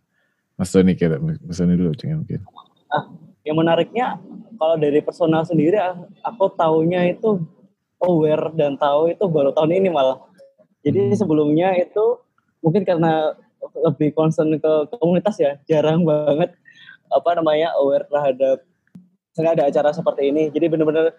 Mas 0.55 0.71
Doni 0.71 0.95
kira, 0.95 1.19
Mas 1.19 1.59
Doni 1.59 1.75
dulu 1.75 1.91
mungkin. 1.91 2.39
Ah, 2.87 3.11
yang 3.43 3.59
menariknya 3.59 4.15
kalau 4.55 4.79
dari 4.79 5.03
personal 5.03 5.43
sendiri 5.43 5.75
aku 6.23 6.47
taunya 6.55 7.11
itu 7.11 7.43
aware 7.99 8.55
dan 8.55 8.79
tahu 8.79 9.11
itu 9.11 9.27
baru 9.27 9.51
tahun 9.51 9.83
ini 9.83 9.91
malah. 9.91 10.23
Jadi 10.79 11.11
hmm. 11.11 11.17
sebelumnya 11.19 11.75
itu 11.75 12.23
mungkin 12.63 12.87
karena 12.87 13.35
lebih 13.83 14.15
concern 14.15 14.55
ke 14.55 14.73
komunitas 14.95 15.35
ya, 15.43 15.59
jarang 15.67 16.07
banget 16.07 16.55
apa 17.11 17.29
namanya 17.35 17.75
aware 17.75 18.07
terhadap 18.07 18.63
ada 19.35 19.63
acara 19.67 19.91
seperti 19.91 20.31
ini. 20.31 20.47
Jadi 20.55 20.71
benar-benar 20.71 21.11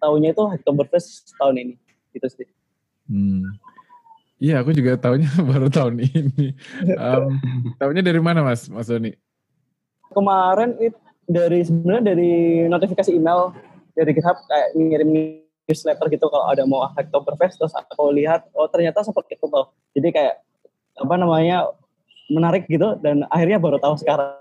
tahunya 0.00 0.32
itu 0.32 0.42
Oktoberfest 0.48 1.36
tahun 1.36 1.60
ini 1.60 1.74
gitu 2.14 2.28
sih. 2.30 2.48
Hmm. 3.08 3.44
Iya, 4.38 4.62
aku 4.62 4.70
juga 4.70 4.94
tahunya 4.94 5.30
baru 5.50 5.68
tahun 5.68 5.98
ini. 5.98 6.54
Um, 6.94 7.42
tahunya 7.76 8.02
dari 8.06 8.20
mana, 8.22 8.46
Mas, 8.46 8.70
Mas 8.70 8.86
Doni? 8.86 9.16
Kemarin 10.14 10.78
itu 10.78 10.98
dari 11.28 11.60
sebenarnya 11.60 12.14
dari 12.14 12.32
notifikasi 12.70 13.12
email 13.12 13.52
dari 13.92 14.16
GitHub 14.16 14.38
kayak 14.48 14.68
ngirim 14.72 15.10
newsletter 15.68 16.08
gitu 16.08 16.32
kalau 16.32 16.48
ada 16.48 16.64
mau 16.64 16.88
Hacktoberfest 16.96 17.60
terus 17.60 17.76
aku 17.76 18.08
lihat 18.16 18.48
oh 18.56 18.64
ternyata 18.72 19.04
seperti 19.04 19.36
itu 19.36 19.46
tuh. 19.52 19.68
Jadi 19.92 20.08
kayak 20.14 20.40
apa 20.96 21.14
namanya 21.20 21.68
menarik 22.32 22.64
gitu 22.72 22.96
dan 23.04 23.28
akhirnya 23.28 23.60
baru 23.60 23.76
tahu 23.76 24.00
sekarang. 24.00 24.32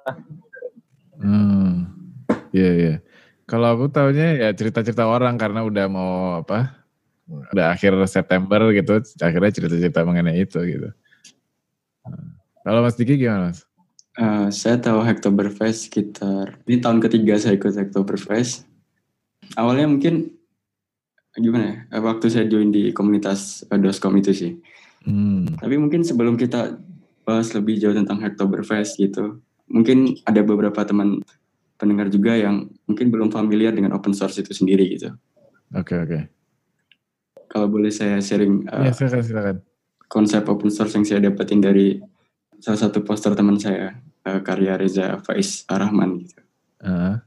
Hmm. 1.19 1.89
Iya, 2.55 2.63
yeah, 2.63 2.74
iya. 2.74 2.88
Yeah. 2.88 2.97
Kalau 3.47 3.79
aku 3.79 3.88
tahunya 3.91 4.43
ya 4.43 4.50
cerita-cerita 4.51 5.07
orang 5.07 5.39
karena 5.39 5.63
udah 5.63 5.86
mau 5.88 6.43
apa? 6.43 6.87
Udah 7.27 7.75
akhir 7.75 7.91
September 8.07 8.72
gitu 8.72 9.03
akhirnya 9.19 9.51
cerita-cerita 9.51 10.07
mengenai 10.07 10.48
itu 10.48 10.60
gitu. 10.63 10.89
Kalau 12.63 12.79
Mas 12.84 12.96
Diki 12.96 13.19
gimana 13.19 13.51
Mas? 13.51 13.67
Uh, 14.17 14.50
saya 14.50 14.81
tahu 14.81 15.03
Hacktoberfest 15.03 15.91
sekitar 15.91 16.57
ini 16.65 16.81
tahun 16.81 17.03
ketiga 17.03 17.38
saya 17.38 17.60
ikut 17.60 17.75
Hacktoberfest. 17.75 18.65
Awalnya 19.60 19.88
mungkin 19.91 20.34
gimana 21.38 21.63
ya? 21.63 22.00
Eh, 22.00 22.01
waktu 22.01 22.25
saya 22.31 22.50
join 22.50 22.74
di 22.74 22.96
komunitas 22.96 23.62
uh, 23.69 23.77
Doscom 23.77 24.15
itu 24.17 24.34
sih. 24.34 24.51
Hmm. 25.05 25.46
Tapi 25.60 25.77
mungkin 25.77 26.01
sebelum 26.01 26.36
kita 26.39 26.79
bahas 27.27 27.51
lebih 27.53 27.77
jauh 27.77 27.93
tentang 27.93 28.17
Hacktoberfest 28.24 28.98
gitu, 28.98 29.43
mungkin 29.67 30.17
ada 30.25 30.41
beberapa 30.41 30.81
teman 30.81 31.22
pendengar 31.77 32.10
juga 32.10 32.34
yang 32.34 32.72
mungkin 32.89 33.13
belum 33.13 33.29
familiar 33.29 33.69
dengan 33.75 33.93
open 33.93 34.15
source 34.15 34.41
itu 34.41 34.50
sendiri 34.50 34.98
gitu. 34.98 35.13
Oke 35.77 35.93
okay, 35.93 35.98
oke. 36.01 36.10
Okay 36.10 36.37
kalau 37.57 37.73
boleh 37.73 37.89
saya 37.89 38.21
sharing 38.21 38.69
uh, 38.69 38.85
ya, 38.85 38.93
silakan, 38.93 39.23
silakan. 39.25 39.55
konsep 40.05 40.45
open 40.45 40.69
source 40.69 40.93
yang 40.93 41.09
saya 41.09 41.25
dapetin 41.25 41.57
dari 41.57 41.97
salah 42.61 42.77
satu 42.77 43.01
poster 43.01 43.33
teman 43.33 43.57
saya 43.57 43.97
uh, 44.29 44.45
karya 44.45 44.77
Reza 44.77 45.17
Faiz 45.25 45.65
Arahman 45.65 46.21
gitu. 46.21 46.37
Uh. 46.85 47.17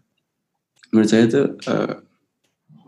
Menurut 0.95 1.11
saya 1.11 1.27
itu 1.27 1.43
uh, 1.67 1.99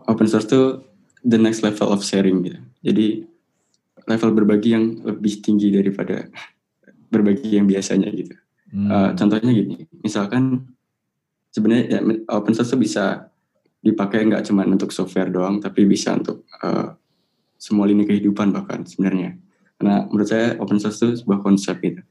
open 0.07 0.27
source 0.31 0.47
itu 0.47 0.87
the 1.27 1.35
next 1.35 1.59
level 1.67 1.91
of 1.91 1.99
sharing 1.99 2.47
gitu. 2.47 2.63
Jadi 2.79 3.07
level 4.07 4.31
berbagi 4.31 4.71
yang 4.71 5.03
lebih 5.03 5.43
tinggi 5.43 5.71
daripada 5.71 6.31
berbagi 7.11 7.59
yang 7.59 7.67
biasanya 7.67 8.07
gitu. 8.11 8.35
Hmm. 8.71 8.87
Uh, 8.87 9.09
contohnya 9.13 9.51
gini, 9.51 9.85
misalkan 10.01 10.73
sebenarnya 11.51 11.85
ya, 11.87 11.99
open 12.33 12.55
source 12.55 12.73
itu 12.73 12.79
bisa 12.87 13.29
dipakai 13.83 14.25
nggak 14.25 14.47
cuma 14.47 14.63
untuk 14.63 14.95
software 14.95 15.29
doang, 15.29 15.59
tapi 15.59 15.85
bisa 15.85 16.15
untuk 16.15 16.47
uh, 16.63 16.95
semua 17.63 17.87
lini 17.87 18.03
kehidupan 18.03 18.51
bahkan 18.51 18.83
sebenarnya. 18.83 19.39
Karena 19.79 20.03
menurut 20.11 20.27
saya 20.27 20.59
open 20.59 20.83
source 20.83 20.99
itu 20.99 21.23
sebuah 21.23 21.39
konsep 21.39 21.79
gitu. 21.79 22.03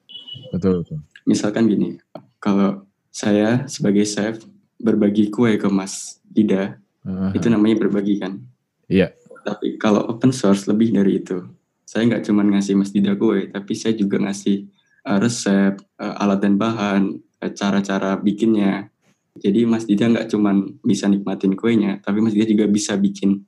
Betul, 0.48 0.80
betul. 0.80 1.04
Misalkan 1.28 1.68
gini, 1.68 2.00
kalau 2.40 2.88
saya 3.12 3.68
sebagai 3.68 4.08
chef 4.08 4.40
berbagi 4.80 5.28
kue 5.28 5.60
ke 5.60 5.68
Mas 5.68 6.24
Ida, 6.32 6.80
uh-huh. 7.04 7.36
itu 7.36 7.52
namanya 7.52 7.84
berbagi 7.84 8.16
kan? 8.16 8.40
Iya. 8.88 9.12
Tapi 9.44 9.76
kalau 9.76 10.08
open 10.08 10.32
source 10.32 10.64
lebih 10.64 10.96
dari 10.96 11.20
itu. 11.20 11.44
Saya 11.84 12.08
nggak 12.08 12.24
cuma 12.24 12.40
ngasih 12.40 12.72
Mas 12.72 12.96
Ida 12.96 13.12
kue, 13.20 13.52
tapi 13.52 13.76
saya 13.76 13.92
juga 13.92 14.16
ngasih 14.16 14.64
uh, 15.04 15.20
resep, 15.20 15.76
uh, 16.00 16.16
alat 16.16 16.40
dan 16.40 16.56
bahan, 16.56 17.20
uh, 17.44 17.52
cara-cara 17.52 18.16
bikinnya. 18.16 18.88
Jadi 19.36 19.68
Mas 19.68 19.84
Dida 19.84 20.08
nggak 20.08 20.32
cuma 20.32 20.56
bisa 20.80 21.04
nikmatin 21.12 21.52
kuenya, 21.52 22.00
tapi 22.00 22.24
Mas 22.24 22.32
Dida 22.32 22.48
juga 22.48 22.64
bisa 22.64 22.96
bikin 22.96 23.44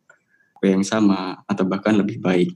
yang 0.71 0.85
sama 0.87 1.45
atau 1.45 1.65
bahkan 1.69 1.97
lebih 1.97 2.21
baik. 2.21 2.55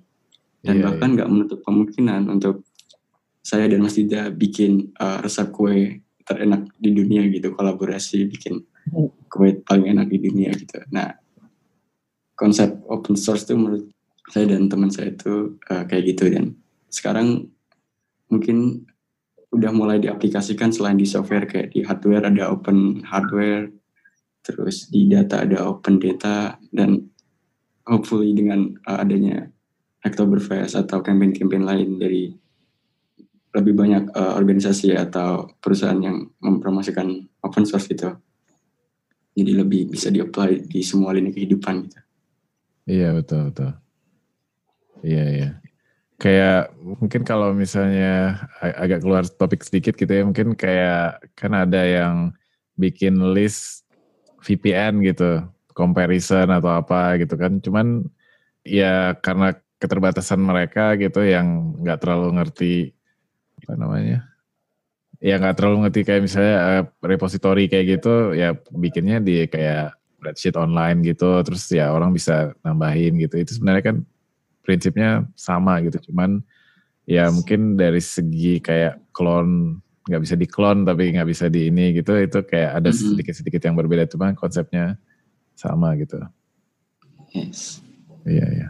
Dan 0.65 0.81
yeah, 0.81 0.85
bahkan 0.91 1.09
iya. 1.12 1.15
nggak 1.21 1.29
yeah. 1.29 1.35
menutup 1.37 1.61
kemungkinan 1.62 2.23
untuk 2.33 2.67
saya 3.45 3.71
dan 3.71 3.81
Mas 3.81 3.97
Dida 3.97 4.29
bikin 4.29 4.93
uh, 5.00 5.23
resep 5.25 5.49
kue 5.55 6.05
terenak 6.27 6.69
di 6.77 6.93
dunia 6.93 7.25
gitu, 7.29 7.55
kolaborasi 7.57 8.29
bikin 8.29 8.61
kue 9.33 9.61
paling 9.65 9.88
enak 9.97 10.12
di 10.12 10.19
dunia 10.21 10.53
gitu. 10.53 10.85
Nah, 10.93 11.09
konsep 12.37 12.85
open 12.87 13.17
source 13.17 13.49
itu 13.49 13.57
menurut 13.57 13.85
saya 14.29 14.45
dan 14.53 14.69
teman 14.69 14.93
saya 14.93 15.11
itu 15.11 15.57
uh, 15.73 15.85
kayak 15.88 16.15
gitu 16.15 16.29
dan 16.29 16.53
sekarang 16.93 17.49
mungkin 18.29 18.85
udah 19.49 19.73
mulai 19.73 19.97
diaplikasikan 19.97 20.69
selain 20.69 21.00
di 21.00 21.09
software 21.09 21.49
kayak 21.49 21.73
di 21.73 21.81
hardware 21.81 22.29
ada 22.29 22.53
open 22.53 23.00
hardware 23.09 23.73
terus 24.45 24.93
di 24.93 25.09
data 25.09 25.45
ada 25.45 25.65
open 25.65 25.97
data 25.97 26.61
dan 26.69 27.09
hopefully 27.88 28.37
dengan 28.37 28.76
uh, 28.85 29.00
adanya 29.00 29.49
Oktoberfest 30.04 30.78
atau 30.78 31.02
campaign-campaign 31.02 31.64
lain 31.66 31.88
dari 31.99 32.30
lebih 33.57 33.75
banyak 33.75 34.14
uh, 34.14 34.38
organisasi 34.38 34.95
atau 34.95 35.50
perusahaan 35.59 35.99
yang 35.99 36.30
mempromosikan 36.38 37.26
open 37.42 37.64
source 37.66 37.90
itu 37.90 38.12
jadi 39.35 39.64
lebih 39.64 39.90
bisa 39.90 40.12
di-apply 40.12 40.68
di 40.68 40.85
semua 40.85 41.16
lini 41.16 41.35
kehidupan 41.35 41.88
gitu. 41.88 41.99
Iya 42.87 43.16
betul 43.16 43.50
betul. 43.50 43.71
Iya 45.02 45.25
iya 45.33 45.50
kayak 46.18 46.75
mungkin 46.83 47.23
kalau 47.23 47.54
misalnya 47.54 48.42
agak 48.59 49.07
keluar 49.07 49.23
topik 49.25 49.62
sedikit 49.62 49.95
gitu 49.95 50.11
ya 50.11 50.26
mungkin 50.26 50.59
kayak 50.59 51.23
kan 51.38 51.54
ada 51.54 51.78
yang 51.87 52.35
bikin 52.75 53.14
list 53.30 53.87
VPN 54.42 54.99
gitu 55.07 55.47
comparison 55.78 56.50
atau 56.50 56.75
apa 56.75 57.14
gitu 57.23 57.38
kan. 57.38 57.62
Cuman 57.62 58.02
ya 58.66 59.14
karena 59.23 59.54
keterbatasan 59.78 60.42
mereka 60.42 60.99
gitu 60.99 61.23
yang 61.23 61.78
nggak 61.78 62.02
terlalu 62.02 62.42
ngerti 62.42 62.75
apa 63.62 63.75
namanya 63.78 64.26
ya 65.18 65.35
nggak 65.38 65.54
terlalu 65.58 65.87
ngerti 65.87 66.00
kayak 66.06 66.23
misalnya 66.26 66.56
uh, 66.58 66.82
repository 67.02 67.66
kayak 67.66 67.99
gitu 67.99 68.35
ya 68.35 68.54
bikinnya 68.70 69.18
di 69.18 69.47
kayak 69.50 69.94
spreadsheet 70.18 70.58
online 70.58 71.02
gitu 71.06 71.42
terus 71.47 71.66
ya 71.70 71.94
orang 71.94 72.11
bisa 72.11 72.54
nambahin 72.66 73.18
gitu. 73.23 73.38
Itu 73.38 73.54
sebenarnya 73.58 73.94
kan 73.94 73.97
prinsipnya 74.66 75.25
sama 75.38 75.80
gitu 75.87 76.11
cuman 76.11 76.42
ya 77.08 77.30
mungkin 77.32 77.78
dari 77.78 78.02
segi 78.02 78.61
kayak 78.61 79.00
klon 79.16 79.80
nggak 80.08 80.23
bisa 80.25 80.35
diklon 80.37 80.85
tapi 80.85 81.12
nggak 81.14 81.28
bisa 81.28 81.49
di 81.49 81.68
ini 81.73 81.97
gitu 81.97 82.16
itu 82.16 82.44
kayak 82.44 82.82
ada 82.82 82.90
sedikit-sedikit 82.90 83.62
yang 83.62 83.76
berbeda. 83.78 84.11
Cuma 84.11 84.35
konsepnya 84.35 84.99
sama 85.59 85.99
gitu 85.99 86.23
yes 87.35 87.83
iya 88.23 88.47
iya 88.55 88.69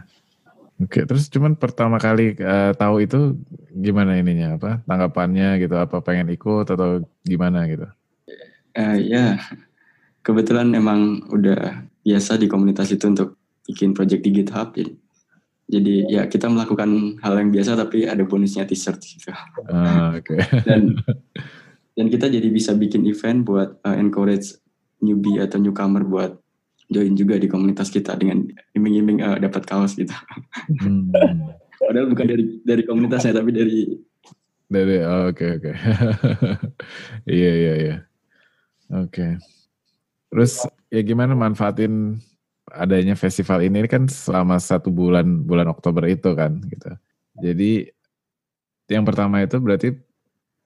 oke 0.81 1.05
terus 1.05 1.29
cuman 1.29 1.53
pertama 1.53 2.01
kali 2.01 2.33
uh, 2.41 2.73
tahu 2.73 3.05
itu 3.05 3.37
gimana 3.69 4.17
ininya 4.17 4.57
apa 4.57 4.81
tanggapannya 4.89 5.61
gitu 5.61 5.77
apa 5.77 6.01
pengen 6.01 6.33
ikut 6.33 6.65
atau 6.65 7.05
gimana 7.21 7.69
gitu 7.69 7.85
uh, 8.73 8.97
ya 8.97 9.37
kebetulan 10.25 10.73
emang 10.73 11.21
udah 11.29 11.85
biasa 12.01 12.41
di 12.41 12.49
komunitas 12.49 12.89
itu 12.89 13.05
untuk 13.05 13.37
bikin 13.69 13.93
project 13.93 14.25
di 14.25 14.33
GitHub 14.33 14.73
jadi 14.73 14.91
jadi 15.69 15.93
ya 16.09 16.21
kita 16.25 16.49
melakukan 16.49 17.21
hal 17.21 17.37
yang 17.37 17.53
biasa 17.53 17.77
tapi 17.77 18.09
ada 18.09 18.25
bonusnya 18.25 18.65
t-shirt 18.65 18.97
gitu. 19.05 19.29
Uh, 19.69 20.17
Oke. 20.17 20.33
Okay. 20.33 20.65
dan 20.65 20.97
dan 21.95 22.05
kita 22.09 22.25
jadi 22.25 22.49
bisa 22.49 22.73
bikin 22.73 23.05
event 23.05 23.45
buat 23.45 23.77
uh, 23.85 23.93
encourage 23.93 24.57
newbie 24.97 25.37
atau 25.37 25.61
newcomer 25.61 26.01
buat 26.01 26.41
join 26.89 27.13
juga 27.13 27.37
di 27.37 27.45
komunitas 27.45 27.93
kita 27.93 28.17
dengan 28.17 28.49
iming-iming 28.73 29.21
uh, 29.21 29.37
dapat 29.37 29.63
kaos 29.69 29.93
gitu. 29.93 30.13
Hmm. 30.81 31.13
Padahal 31.79 32.09
bukan 32.11 32.27
dari 32.27 32.43
dari 32.65 32.83
komunitasnya 32.83 33.39
tapi 33.39 33.53
dari 33.53 33.79
dari 34.69 35.01
oh, 35.01 35.29
oke 35.33 35.45
oke. 35.61 35.71
iya 37.39 37.51
iya 37.53 37.73
iya. 37.77 37.95
Oke. 38.89 39.37
Terus 40.29 40.65
ya 40.89 41.01
gimana 41.05 41.37
manfaatin 41.37 42.17
adanya 42.69 43.17
festival 43.17 43.65
ini 43.65 43.85
kan 43.89 44.05
selama 44.05 44.61
satu 44.61 44.93
bulan 44.93 45.45
bulan 45.45 45.69
Oktober 45.69 46.05
itu 46.05 46.33
kan 46.37 46.61
gitu. 46.69 46.89
Jadi 47.41 47.89
yang 48.89 49.05
pertama 49.05 49.41
itu 49.41 49.57
berarti 49.61 49.93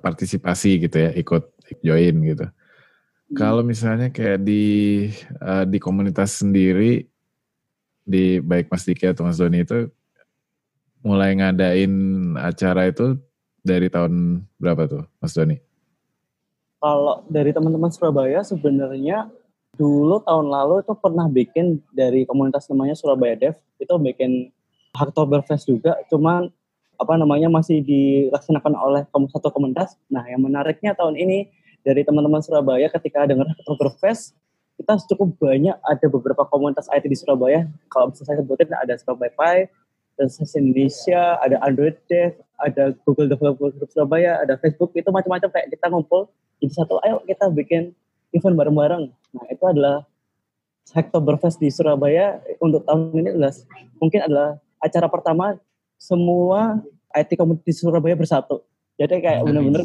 partisipasi 0.03 0.87
gitu 0.87 0.97
ya, 0.99 1.11
ikut 1.15 1.43
join 1.79 2.15
gitu. 2.27 2.47
Hmm. 3.33 3.41
Kalau 3.41 3.65
misalnya 3.65 4.13
kayak 4.13 4.45
di 4.45 5.09
uh, 5.41 5.65
di 5.65 5.81
komunitas 5.81 6.37
sendiri 6.37 7.09
di 8.05 8.37
baik 8.37 8.69
Mas 8.69 8.85
Diki 8.85 9.09
atau 9.09 9.25
Mas 9.25 9.41
Doni 9.41 9.65
itu 9.65 9.89
mulai 11.01 11.33
ngadain 11.33 11.89
acara 12.37 12.93
itu 12.93 13.17
dari 13.65 13.89
tahun 13.89 14.45
berapa 14.61 14.85
tuh 14.85 15.03
Mas 15.17 15.33
Doni? 15.33 15.57
Kalau 16.77 17.25
dari 17.25 17.49
teman-teman 17.49 17.89
Surabaya 17.89 18.45
sebenarnya 18.45 19.33
dulu 19.73 20.21
tahun 20.21 20.53
lalu 20.53 20.85
itu 20.85 20.93
pernah 20.93 21.25
bikin 21.25 21.81
dari 21.89 22.29
komunitas 22.29 22.69
namanya 22.69 22.93
Surabaya 22.93 23.33
Dev 23.33 23.57
itu 23.81 23.93
bikin 23.97 24.53
Hacktoberfest 24.93 25.65
juga 25.65 25.97
cuman 26.13 26.53
apa 27.01 27.13
namanya 27.17 27.49
masih 27.49 27.81
dilaksanakan 27.81 28.77
oleh 28.77 29.01
satu 29.09 29.49
komunitas 29.49 29.97
nah 30.13 30.21
yang 30.29 30.45
menariknya 30.45 30.93
tahun 30.93 31.17
ini 31.17 31.49
dari 31.83 32.01
teman-teman 32.07 32.39
Surabaya 32.39 32.87
ketika 32.87 33.27
dengar 33.27 33.47
Hacktoberfest 33.51 34.35
kita 34.79 34.97
cukup 35.13 35.37
banyak 35.37 35.77
ada 35.85 36.05
beberapa 36.09 36.43
komunitas 36.49 36.89
IT 36.89 37.05
di 37.05 37.17
Surabaya 37.19 37.69
kalau 37.91 38.09
bisa 38.09 38.25
saya 38.25 38.41
sebutin 38.41 38.73
ada 38.73 38.97
Surabaya 38.97 39.31
Pi 39.31 39.57
dan 40.13 40.29
Indonesia, 40.29 41.41
ada 41.41 41.57
Android 41.65 41.97
Dev, 42.05 42.37
ada 42.61 42.93
Google 43.01 43.33
Developer 43.33 43.73
Group 43.73 43.89
Surabaya, 43.89 44.37
ada 44.45 44.61
Facebook, 44.61 44.93
itu 44.93 45.09
macam-macam 45.09 45.49
kayak 45.49 45.73
kita 45.73 45.89
ngumpul 45.89 46.29
jadi 46.63 46.79
satu, 46.79 46.95
ayo 47.03 47.19
kita 47.27 47.51
bikin 47.51 47.91
event 48.31 48.55
bareng-bareng. 48.55 49.03
Nah 49.11 49.45
itu 49.51 49.63
adalah 49.67 50.07
Hacktoberfest 50.95 51.59
di 51.59 51.67
Surabaya 51.67 52.39
untuk 52.63 52.87
tahun 52.87 53.11
ini 53.19 53.29
adalah 53.35 53.51
mungkin 53.99 54.19
adalah 54.23 54.49
acara 54.79 55.07
pertama 55.11 55.59
semua 55.99 56.79
IT 57.11 57.35
community 57.35 57.71
di 57.71 57.73
Surabaya 57.75 58.15
bersatu. 58.15 58.63
Jadi 58.95 59.19
kayak 59.19 59.43
benar-benar 59.43 59.83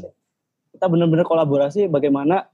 kita 0.79 0.87
benar-benar 0.87 1.27
kolaborasi 1.27 1.91
bagaimana 1.91 2.47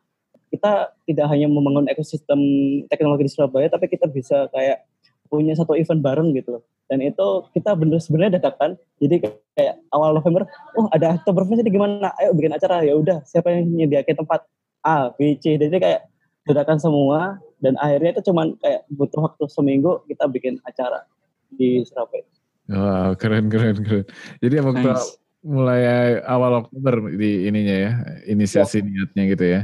kita 0.48 0.96
tidak 1.04 1.28
hanya 1.28 1.44
membangun 1.44 1.84
ekosistem 1.92 2.40
teknologi 2.88 3.28
di 3.28 3.32
Surabaya, 3.36 3.68
tapi 3.68 3.84
kita 3.92 4.08
bisa 4.08 4.48
kayak 4.48 4.88
punya 5.28 5.52
satu 5.52 5.76
event 5.76 6.00
bareng 6.00 6.32
gitu 6.32 6.62
Dan 6.88 7.00
itu 7.04 7.26
kita 7.52 7.76
benar 7.76 8.00
sebenarnya 8.00 8.40
dadakan. 8.40 8.80
Jadi 9.00 9.24
kayak 9.56 9.76
awal 9.92 10.16
November, 10.16 10.48
oh 10.78 10.86
ada 10.92 11.20
Oktoberfest 11.20 11.64
ini 11.64 11.72
gimana? 11.72 12.12
Ayo 12.20 12.32
bikin 12.36 12.52
acara. 12.52 12.84
Ya 12.84 12.96
udah, 12.96 13.24
siapa 13.24 13.52
yang 13.52 13.72
nyediakin 13.72 14.20
tempat? 14.20 14.44
A, 14.84 15.08
B, 15.16 15.40
C. 15.40 15.56
Jadi 15.56 15.80
kayak 15.80 16.06
dadakan 16.44 16.76
semua 16.76 17.40
dan 17.64 17.74
akhirnya 17.80 18.20
itu 18.20 18.28
cuman 18.28 18.52
kayak 18.60 18.84
butuh 18.92 19.20
waktu 19.24 19.44
seminggu 19.48 20.04
kita 20.04 20.28
bikin 20.28 20.60
acara 20.68 21.08
di 21.48 21.80
Surabaya. 21.88 22.24
Wow, 22.68 23.16
keren 23.16 23.48
keren 23.48 23.80
keren. 23.80 24.04
Jadi 24.44 24.54
waktu 24.60 24.92
nice. 24.92 25.23
Mulai 25.44 26.18
awal 26.24 26.64
Oktober 26.64 27.12
di 27.12 27.46
ininya 27.46 27.76
ya, 27.76 27.92
inisiasi 28.32 28.80
ya. 28.80 28.84
niatnya 28.88 29.22
gitu 29.28 29.44
ya. 29.44 29.60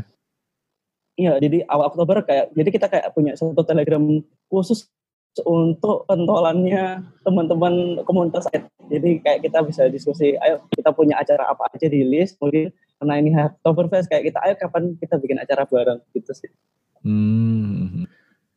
Iya, 1.17 1.33
jadi 1.41 1.59
awal 1.69 1.89
Oktober 1.93 2.21
kayak 2.25 2.53
jadi 2.53 2.69
kita 2.69 2.87
kayak 2.93 3.13
punya 3.17 3.33
satu 3.37 3.65
Telegram 3.65 4.01
khusus 4.53 4.89
untuk 5.45 6.05
pentolannya 6.11 7.07
teman-teman 7.23 8.03
komunitas 8.03 8.51
jadi 8.91 9.11
kayak 9.23 9.41
kita 9.47 9.63
bisa 9.63 9.87
diskusi 9.87 10.35
ayo 10.35 10.67
kita 10.75 10.91
punya 10.91 11.23
acara 11.23 11.47
apa 11.47 11.71
aja 11.71 11.87
di 11.87 12.03
list 12.03 12.35
mungkin 12.43 12.75
karena 12.99 13.15
ini 13.17 13.31
Oktoberfest 13.33 14.11
kayak 14.11 14.27
kita 14.29 14.39
ayo 14.45 14.55
kapan 14.59 14.99
kita 14.99 15.17
bikin 15.17 15.39
acara 15.41 15.65
bareng 15.65 16.01
gitu 16.13 16.33
sih. 16.35 16.51
Hmm. 17.01 18.05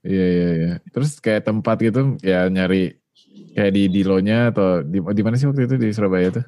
Iya 0.03 0.25
iya 0.27 0.49
iya. 0.59 0.73
Terus 0.91 1.15
kayak 1.23 1.47
tempat 1.47 1.79
gitu 1.79 2.19
ya 2.19 2.51
nyari 2.51 2.99
kayak 3.55 3.71
di 3.71 3.83
Dilonya 3.87 4.51
atau 4.51 4.83
di 4.83 4.99
di 4.99 5.21
mana 5.23 5.39
sih 5.39 5.47
waktu 5.47 5.63
itu 5.69 5.75
di 5.79 5.95
Surabaya 5.95 6.27
tuh? 6.33 6.45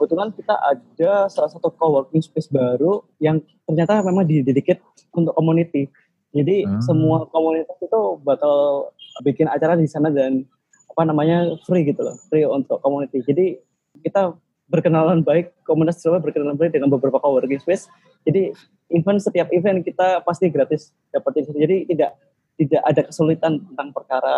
Kebetulan 0.00 0.32
kita 0.32 0.56
ada 0.56 1.28
salah 1.28 1.52
satu 1.52 1.68
co-working 1.76 2.24
space 2.24 2.48
baru 2.48 3.04
yang 3.20 3.44
ternyata 3.68 4.00
memang 4.00 4.24
didedicate 4.24 4.80
untuk 5.12 5.36
community. 5.36 5.92
Jadi 6.32 6.64
hmm. 6.64 6.80
semua 6.80 7.28
komunitas 7.28 7.76
itu 7.84 8.00
bakal 8.24 8.88
bikin 9.20 9.44
acara 9.44 9.76
di 9.76 9.84
sana 9.84 10.08
dan 10.08 10.48
apa 10.88 11.02
namanya 11.04 11.52
free 11.68 11.84
gitu 11.84 12.00
loh, 12.00 12.16
free 12.32 12.48
untuk 12.48 12.80
community. 12.80 13.20
Jadi 13.20 13.60
kita 14.00 14.32
berkenalan 14.72 15.20
baik 15.20 15.52
komunitas 15.68 16.00
Surabaya 16.00 16.24
berkenalan 16.24 16.56
baik 16.56 16.72
dengan 16.72 16.88
beberapa 16.94 17.18
coworking 17.18 17.58
space 17.58 17.90
jadi 18.22 18.54
event 18.94 19.18
setiap 19.18 19.50
event 19.50 19.82
kita 19.82 20.22
pasti 20.22 20.46
gratis 20.46 20.94
dapetin 21.10 21.42
jadi 21.50 21.90
tidak 21.90 22.14
tidak 22.54 22.82
ada 22.86 23.00
kesulitan 23.10 23.58
tentang 23.66 23.88
perkara 23.90 24.36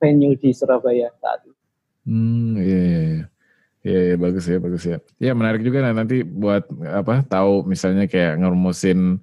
venue 0.00 0.32
di 0.40 0.50
Surabaya 0.56 1.12
saat 1.20 1.44
ini. 1.44 1.56
Hmm, 2.08 2.56
iya, 2.56 2.80
iya, 2.80 3.24
iya. 3.84 4.12
Iya, 4.12 4.16
bagus 4.20 4.44
ya, 4.44 4.58
bagus 4.60 4.84
ya. 4.84 4.98
Iya, 5.16 5.32
menarik 5.32 5.64
juga 5.64 5.80
nah, 5.80 5.94
nanti 5.96 6.20
buat 6.20 6.68
apa 6.84 7.24
tahu 7.24 7.64
misalnya 7.64 8.04
kayak 8.04 8.40
ngerumusin 8.40 9.20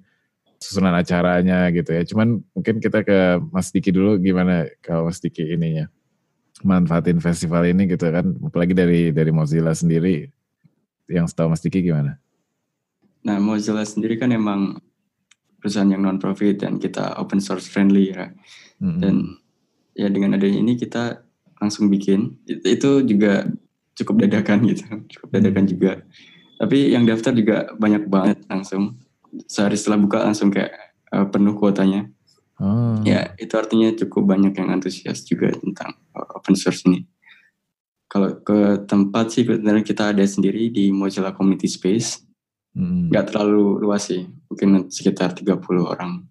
susunan 0.58 0.94
acaranya 0.98 1.70
gitu 1.70 1.94
ya. 1.94 2.02
Cuman 2.02 2.42
mungkin 2.52 2.82
kita 2.82 3.06
ke 3.06 3.38
Mas 3.54 3.70
Diki 3.70 3.94
dulu 3.94 4.18
gimana 4.18 4.66
kalau 4.82 5.06
Mas 5.06 5.22
Diki 5.22 5.46
ininya 5.54 5.86
manfaatin 6.66 7.22
festival 7.22 7.70
ini 7.70 7.86
gitu 7.86 8.10
kan, 8.10 8.34
apalagi 8.42 8.74
dari 8.74 9.14
dari 9.14 9.30
Mozilla 9.30 9.70
sendiri 9.70 10.26
yang 11.06 11.30
setahu 11.30 11.54
Mas 11.54 11.62
Diki 11.62 11.86
gimana? 11.86 12.18
Nah, 13.22 13.38
Mozilla 13.38 13.86
sendiri 13.86 14.18
kan 14.18 14.34
emang 14.34 14.82
perusahaan 15.62 15.90
yang 15.90 16.02
non 16.02 16.18
profit 16.18 16.62
dan 16.62 16.78
kita 16.82 17.18
open 17.18 17.38
source 17.38 17.70
friendly 17.70 18.10
ya. 18.10 18.30
Mm-hmm. 18.82 19.00
Dan 19.02 19.14
ya 19.98 20.06
dengan 20.10 20.38
adanya 20.38 20.58
ini 20.62 20.78
kita 20.78 21.22
langsung 21.58 21.90
bikin 21.90 22.38
itu 22.46 23.02
juga 23.02 23.46
cukup 23.98 24.24
dadakan 24.26 24.64
gitu, 24.70 24.84
cukup 25.18 25.28
dadakan 25.34 25.66
mm-hmm. 25.66 25.72
juga. 25.74 25.92
Tapi 26.58 26.78
yang 26.94 27.06
daftar 27.06 27.32
juga 27.34 27.56
banyak 27.78 28.10
banget 28.10 28.38
langsung 28.50 28.98
sehari 29.46 29.78
setelah 29.78 29.98
buka 30.02 30.18
langsung 30.26 30.50
kayak 30.50 30.74
uh, 31.14 31.26
penuh 31.30 31.54
kuotanya. 31.54 32.10
Oh. 32.58 32.98
Ya 33.06 33.34
itu 33.38 33.54
artinya 33.54 33.94
cukup 33.94 34.34
banyak 34.34 34.54
yang 34.58 34.74
antusias 34.74 35.22
juga 35.22 35.54
tentang 35.54 35.94
uh, 36.18 36.26
open 36.34 36.58
source 36.58 36.82
ini. 36.90 37.06
Kalau 38.08 38.40
ke 38.40 38.88
tempat 38.88 39.30
sih 39.30 39.44
kebetulan 39.44 39.84
kita 39.84 40.16
ada 40.16 40.24
sendiri 40.24 40.72
di 40.72 40.90
Mozilla 40.90 41.30
Community 41.36 41.68
Space 41.68 42.28
Hmm. 42.78 43.10
Nggak 43.10 43.34
terlalu 43.34 43.82
luas 43.82 44.06
sih, 44.06 44.22
mungkin 44.46 44.86
sekitar 44.86 45.34
30 45.34 45.58
orang. 45.82 46.22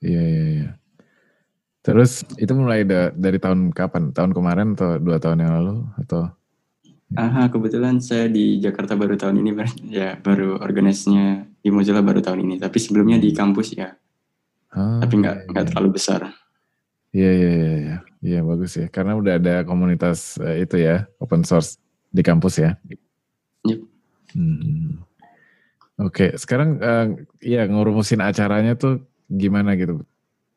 Iya, 0.00 0.22
iya, 0.24 0.44
iya. 0.48 0.70
Terus 1.84 2.24
itu 2.40 2.52
mulai 2.56 2.88
da 2.88 3.12
dari 3.12 3.36
tahun 3.36 3.76
kapan? 3.76 4.16
Tahun 4.16 4.32
kemarin 4.32 4.72
atau 4.72 4.96
dua 4.96 5.20
tahun 5.20 5.44
yang 5.44 5.52
lalu 5.60 5.74
atau? 6.00 6.32
Aha, 7.12 7.52
kebetulan 7.52 8.00
saya 8.00 8.28
di 8.28 8.56
Jakarta 8.56 8.96
baru 8.96 9.18
tahun 9.20 9.44
ini, 9.44 9.50
ya 10.00 10.16
baru 10.16 10.60
organisasinya 10.60 11.44
di 11.60 11.68
Mozilla 11.68 12.00
baru 12.00 12.24
tahun 12.24 12.44
ini. 12.48 12.54
Tapi 12.62 12.78
sebelumnya 12.80 13.20
di 13.20 13.30
kampus 13.36 13.76
ya, 13.76 13.92
ah, 14.72 15.00
tapi 15.00 15.20
nggak 15.20 15.36
iya, 15.44 15.48
nggak 15.52 15.64
iya. 15.64 15.70
terlalu 15.72 15.90
besar. 15.92 16.20
Iya 17.12 17.30
iya 17.36 17.50
iya 17.52 17.72
iya, 17.76 17.96
iya 18.24 18.40
bagus 18.40 18.72
ya. 18.80 18.88
Karena 18.88 19.12
udah 19.12 19.36
ada 19.36 19.54
komunitas 19.68 20.40
uh, 20.40 20.56
itu 20.56 20.80
ya, 20.80 21.04
open 21.20 21.44
source 21.44 21.76
di 22.08 22.24
kampus 22.24 22.54
ya. 22.56 22.70
Yep. 23.68 23.80
Hmm. 24.32 25.04
Oke, 26.00 26.32
sekarang 26.40 26.80
uh, 26.80 27.12
ya 27.44 27.68
ngurumusin 27.68 28.24
acaranya 28.24 28.72
tuh 28.80 29.04
gimana 29.28 29.76
gitu? 29.76 30.00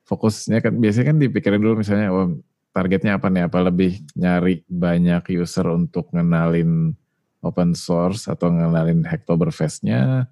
Fokusnya 0.07 0.63
kan 0.63 0.73
biasanya 0.79 1.11
kan 1.11 1.17
dipikirin 1.19 1.59
dulu 1.59 1.83
misalnya 1.83 2.07
oh, 2.15 2.39
targetnya 2.75 3.15
apa 3.15 3.31
nih? 3.31 3.47
Apa 3.47 3.63
lebih 3.63 4.03
nyari 4.19 4.67
banyak 4.67 5.31
user 5.39 5.71
untuk 5.71 6.11
ngenalin 6.11 6.91
open 7.39 7.71
source 7.71 8.27
atau 8.27 8.51
ngenalin 8.51 9.07
Hacktoberfest-nya 9.07 10.27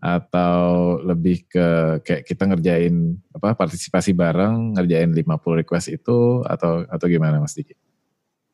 atau 0.00 0.96
lebih 1.04 1.44
ke 1.44 2.00
kayak 2.00 2.24
kita 2.24 2.48
ngerjain 2.48 3.20
apa 3.36 3.52
partisipasi 3.52 4.16
bareng 4.16 4.72
ngerjain 4.78 5.12
50 5.12 5.60
request 5.60 5.92
itu 5.92 6.40
atau 6.46 6.88
atau 6.88 7.06
gimana 7.10 7.42
Mas 7.42 7.52
Diki? 7.52 7.76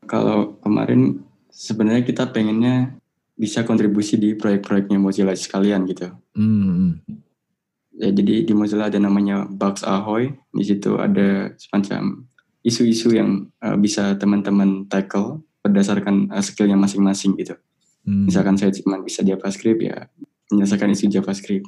Kalau 0.08 0.58
kemarin 0.64 1.22
sebenarnya 1.52 2.02
kita 2.02 2.26
pengennya 2.32 2.98
bisa 3.36 3.62
kontribusi 3.68 4.16
di 4.16 4.32
proyek-proyeknya 4.32 4.96
Mozilla 4.96 5.36
sekalian 5.36 5.84
gitu. 5.86 6.08
Hmm. 6.32 7.04
Ya, 7.96 8.08
jadi 8.10 8.48
di 8.48 8.52
Mozilla 8.56 8.88
ada 8.88 8.96
namanya 8.96 9.44
Bugs 9.44 9.84
Ahoy. 9.84 10.32
Di 10.56 10.64
situ 10.64 10.96
ada 10.96 11.52
semacam 11.60 12.24
isu-isu 12.66 13.14
yang 13.14 13.46
uh, 13.62 13.78
bisa 13.78 14.18
teman-teman 14.18 14.90
tackle 14.90 15.46
berdasarkan 15.62 16.34
uh, 16.34 16.42
skillnya 16.42 16.74
masing-masing 16.74 17.38
gitu. 17.38 17.54
Hmm. 18.02 18.26
Misalkan 18.26 18.58
saya 18.58 18.74
cuma 18.74 18.98
bisa 18.98 19.22
JavaScript 19.22 19.82
ya 19.82 20.10
menyelesaikan 20.50 20.90
isu 20.90 21.06
JavaScript. 21.10 21.66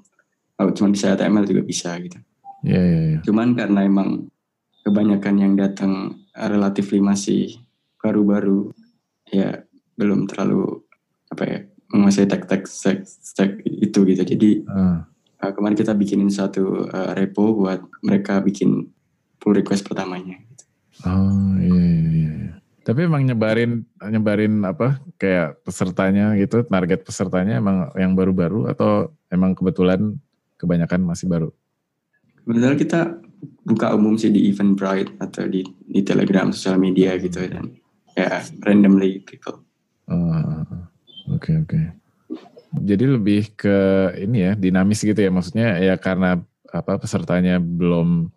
Kalau 0.59 0.75
cuma 0.75 0.91
bisa 0.91 1.15
HTML 1.15 1.47
juga 1.47 1.63
bisa 1.63 1.95
gitu. 2.03 2.19
Yeah, 2.67 2.83
yeah, 2.83 3.05
yeah. 3.15 3.23
Cuman 3.23 3.55
karena 3.55 3.87
emang 3.87 4.27
kebanyakan 4.83 5.35
yang 5.39 5.55
datang 5.55 6.19
relatif 6.35 6.91
masih 6.99 7.63
baru-baru 8.03 8.75
ya 9.31 9.63
belum 9.95 10.27
terlalu 10.27 10.83
apa 11.31 11.45
ya 11.47 11.59
menguasai 11.95 12.27
tag-tag 12.27 12.67
stack, 12.67 13.63
itu 13.65 13.99
gitu. 14.03 14.23
Jadi 14.27 14.51
uh. 14.67 15.03
Uh, 15.39 15.53
kemarin 15.55 15.79
kita 15.79 15.95
bikinin 15.95 16.35
satu 16.35 16.91
uh, 16.91 17.15
repo 17.15 17.55
buat 17.55 17.79
mereka 18.03 18.43
bikin 18.43 18.91
pull 19.39 19.55
request 19.55 19.87
pertamanya. 19.87 20.43
Oh 21.07 21.55
iya, 21.63 21.85
iya, 21.85 22.11
iya. 22.11 22.51
Tapi 22.83 23.05
emang 23.05 23.23
nyebarin 23.29 23.85
nyebarin 24.01 24.65
apa 24.65 24.99
kayak 25.21 25.61
pesertanya 25.63 26.33
gitu, 26.41 26.65
target 26.65 27.05
pesertanya 27.05 27.61
emang 27.61 27.93
yang 27.95 28.17
baru-baru 28.17 28.73
atau 28.73 29.13
emang 29.29 29.53
kebetulan 29.53 30.17
kebanyakan 30.57 31.05
masih 31.05 31.29
baru? 31.29 31.49
Kebetulan 32.43 32.79
kita 32.81 33.01
buka 33.69 33.93
umum 33.93 34.17
sih 34.17 34.33
di 34.33 34.49
Eventbrite 34.49 35.13
atau 35.21 35.45
di, 35.45 35.63
di 35.85 36.01
Telegram, 36.01 36.49
sosial 36.49 36.81
media 36.81 37.15
gitu 37.21 37.45
dan 37.45 37.77
ya 38.17 38.41
randomly 38.65 39.21
people. 39.23 39.61
Oh, 40.09 40.65
Oke 41.29 41.53
okay, 41.53 41.55
oke. 41.61 41.69
Okay. 41.69 41.85
Jadi 42.85 43.05
lebih 43.05 43.43
ke 43.53 43.77
ini 44.17 44.49
ya 44.49 44.53
dinamis 44.57 45.05
gitu 45.05 45.17
ya 45.17 45.29
maksudnya 45.29 45.77
ya 45.77 46.01
karena 46.01 46.41
apa 46.69 47.01
pesertanya 47.01 47.61
belum 47.61 48.33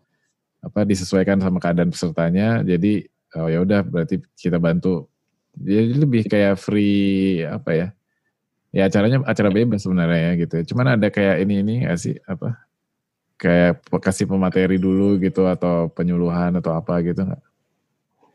apa 0.61 0.85
disesuaikan 0.85 1.41
sama 1.41 1.57
keadaan 1.57 1.89
pesertanya. 1.89 2.61
Jadi 2.61 3.05
oh 3.37 3.49
ya 3.49 3.61
udah 3.65 3.81
berarti 3.85 4.21
kita 4.37 4.61
bantu. 4.61 5.09
Jadi 5.57 5.99
lebih 5.99 6.23
kayak 6.31 6.55
free 6.55 7.43
apa 7.43 7.71
ya 7.75 7.87
ya 8.71 8.87
acaranya 8.87 9.19
acara 9.27 9.51
bebas 9.51 9.83
sebenarnya 9.83 10.31
ya 10.31 10.31
gitu. 10.47 10.73
Cuman 10.73 10.95
ada 10.95 11.11
kayak 11.11 11.43
ini 11.43 11.59
ini 11.59 11.73
gak 11.83 11.99
sih 11.99 12.15
apa 12.23 12.55
kayak 13.41 13.81
kasih 13.89 14.29
pemateri 14.29 14.77
dulu 14.77 15.17
gitu 15.17 15.49
atau 15.49 15.89
penyuluhan 15.89 16.53
atau 16.61 16.77
apa 16.77 17.01
gitu 17.01 17.25
nggak? 17.25 17.43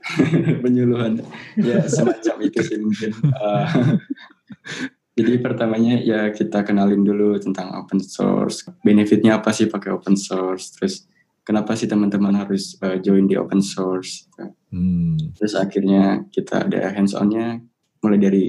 Penyuluhan. 0.67 1.23
Ya 1.59 1.87
semacam 1.87 2.37
itu 2.43 2.59
sih 2.63 2.79
mungkin. 2.79 3.11
Uh, 3.31 3.99
jadi 5.19 5.39
pertamanya 5.39 6.03
ya 6.03 6.31
kita 6.35 6.67
kenalin 6.67 7.07
dulu 7.07 7.39
tentang 7.39 7.75
open 7.79 8.03
source. 8.03 8.67
Benefitnya 8.83 9.39
apa 9.39 9.55
sih 9.55 9.71
pakai 9.71 9.95
open 9.95 10.19
source? 10.19 10.75
Terus 10.75 11.07
kenapa 11.47 11.79
sih 11.79 11.87
teman-teman 11.87 12.35
harus 12.35 12.75
uh, 12.83 12.99
join 12.99 13.31
di 13.31 13.39
open 13.39 13.63
source? 13.63 14.27
Hmm. 14.75 15.15
Terus 15.39 15.55
akhirnya 15.55 16.27
kita 16.35 16.67
ada 16.67 16.91
hands-onnya 16.91 17.63
mulai 18.03 18.19
dari 18.19 18.47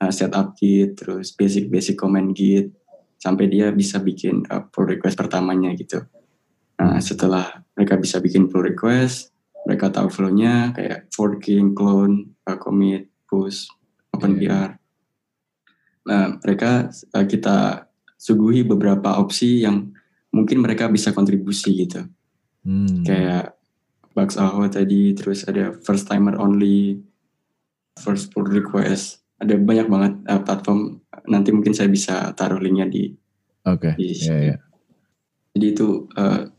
uh, 0.00 0.08
setup 0.08 0.56
git, 0.56 0.96
terus 0.96 1.36
basic-basic 1.36 2.00
command 2.00 2.32
git, 2.32 2.72
sampai 3.20 3.52
dia 3.52 3.68
bisa 3.76 4.00
bikin 4.00 4.48
uh, 4.48 4.64
pull 4.72 4.88
request 4.88 5.20
pertamanya 5.20 5.76
gitu. 5.76 6.00
Nah 6.80 6.98
setelah 7.04 7.62
mereka 7.76 8.00
bisa 8.00 8.18
bikin 8.24 8.48
pull 8.48 8.64
request, 8.64 9.30
mereka 9.68 9.92
tahu 9.92 10.08
flow-nya 10.08 10.72
kayak 10.72 11.12
forking, 11.12 11.76
clone, 11.76 12.36
uh, 12.48 12.56
commit, 12.56 13.12
push, 13.28 13.68
open 14.16 14.40
yeah. 14.40 14.76
Nah, 16.04 16.36
mereka 16.44 16.92
uh, 17.16 17.24
kita 17.24 17.88
suguhi 18.20 18.60
beberapa 18.60 19.16
opsi 19.16 19.64
yang 19.64 19.92
mungkin 20.34 20.58
mereka 20.58 20.90
bisa 20.90 21.14
kontribusi 21.14 21.86
gitu. 21.86 22.02
Hmm. 22.66 23.06
Kayak 23.06 23.54
Bugs 24.10 24.34
Aho 24.34 24.66
tadi, 24.66 25.14
terus 25.14 25.46
ada 25.46 25.78
first 25.86 26.10
timer 26.10 26.34
only, 26.38 26.98
first 28.02 28.34
pull 28.34 28.46
request. 28.50 29.22
Ada 29.38 29.54
banyak 29.58 29.86
banget 29.86 30.12
uh, 30.26 30.42
platform. 30.42 30.98
Nanti 31.30 31.54
mungkin 31.54 31.74
saya 31.74 31.86
bisa 31.86 32.34
taruh 32.34 32.58
linknya 32.58 32.90
di. 32.90 33.14
Oke. 33.64 33.94
Okay. 33.94 34.10
Yeah, 34.10 34.40
yeah. 34.54 34.58
Jadi 35.54 35.66
itu 35.70 36.10
uh, 36.18 36.50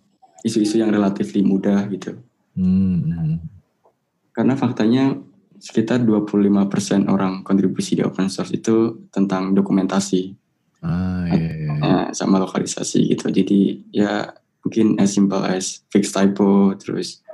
isu-isu 0.48 0.80
yang 0.80 0.92
relatif 0.96 1.36
mudah 1.44 1.88
gitu. 1.92 2.16
Hmm. 2.56 3.44
Karena 4.32 4.56
faktanya 4.56 5.16
sekitar 5.60 6.04
25% 6.04 7.08
orang 7.08 7.42
kontribusi 7.42 7.96
di 7.96 8.04
open 8.04 8.28
source 8.28 8.52
itu 8.56 9.08
tentang 9.12 9.56
dokumentasi. 9.56 10.45
Ah, 10.86 11.26
iya, 11.34 11.52
iya. 11.58 11.74
iya. 11.82 12.00
sama 12.14 12.38
lokalisasi 12.38 13.10
gitu. 13.10 13.34
Jadi 13.34 13.82
ya 13.90 14.30
mungkin 14.62 15.02
as 15.02 15.18
simple 15.18 15.42
as 15.42 15.82
fix 15.90 16.14
typo, 16.14 16.78
terus 16.78 17.26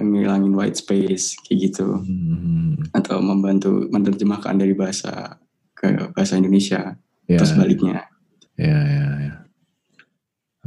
ngilangin 0.00 0.56
white 0.56 0.80
space 0.80 1.36
kayak 1.44 1.70
gitu. 1.70 2.00
Hmm. 2.00 2.80
Atau 2.96 3.20
membantu 3.20 3.84
menerjemahkan 3.92 4.56
dari 4.56 4.72
bahasa 4.72 5.36
ke 5.76 6.10
bahasa 6.16 6.40
Indonesia 6.40 6.96
yeah. 7.28 7.36
atau 7.36 7.46
sebaliknya. 7.46 8.08
Ya, 8.56 8.80
ya, 8.80 9.06
ya. 9.20 9.34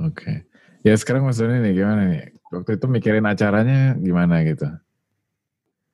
Oke. 0.06 0.14
Okay. 0.14 0.38
Ya 0.86 0.94
sekarang 0.94 1.26
maksudnya 1.26 1.66
nih 1.66 1.74
gimana 1.74 2.02
nih? 2.06 2.24
Waktu 2.54 2.78
itu 2.78 2.86
mikirin 2.86 3.26
acaranya 3.26 3.98
gimana 3.98 4.46
gitu? 4.46 4.70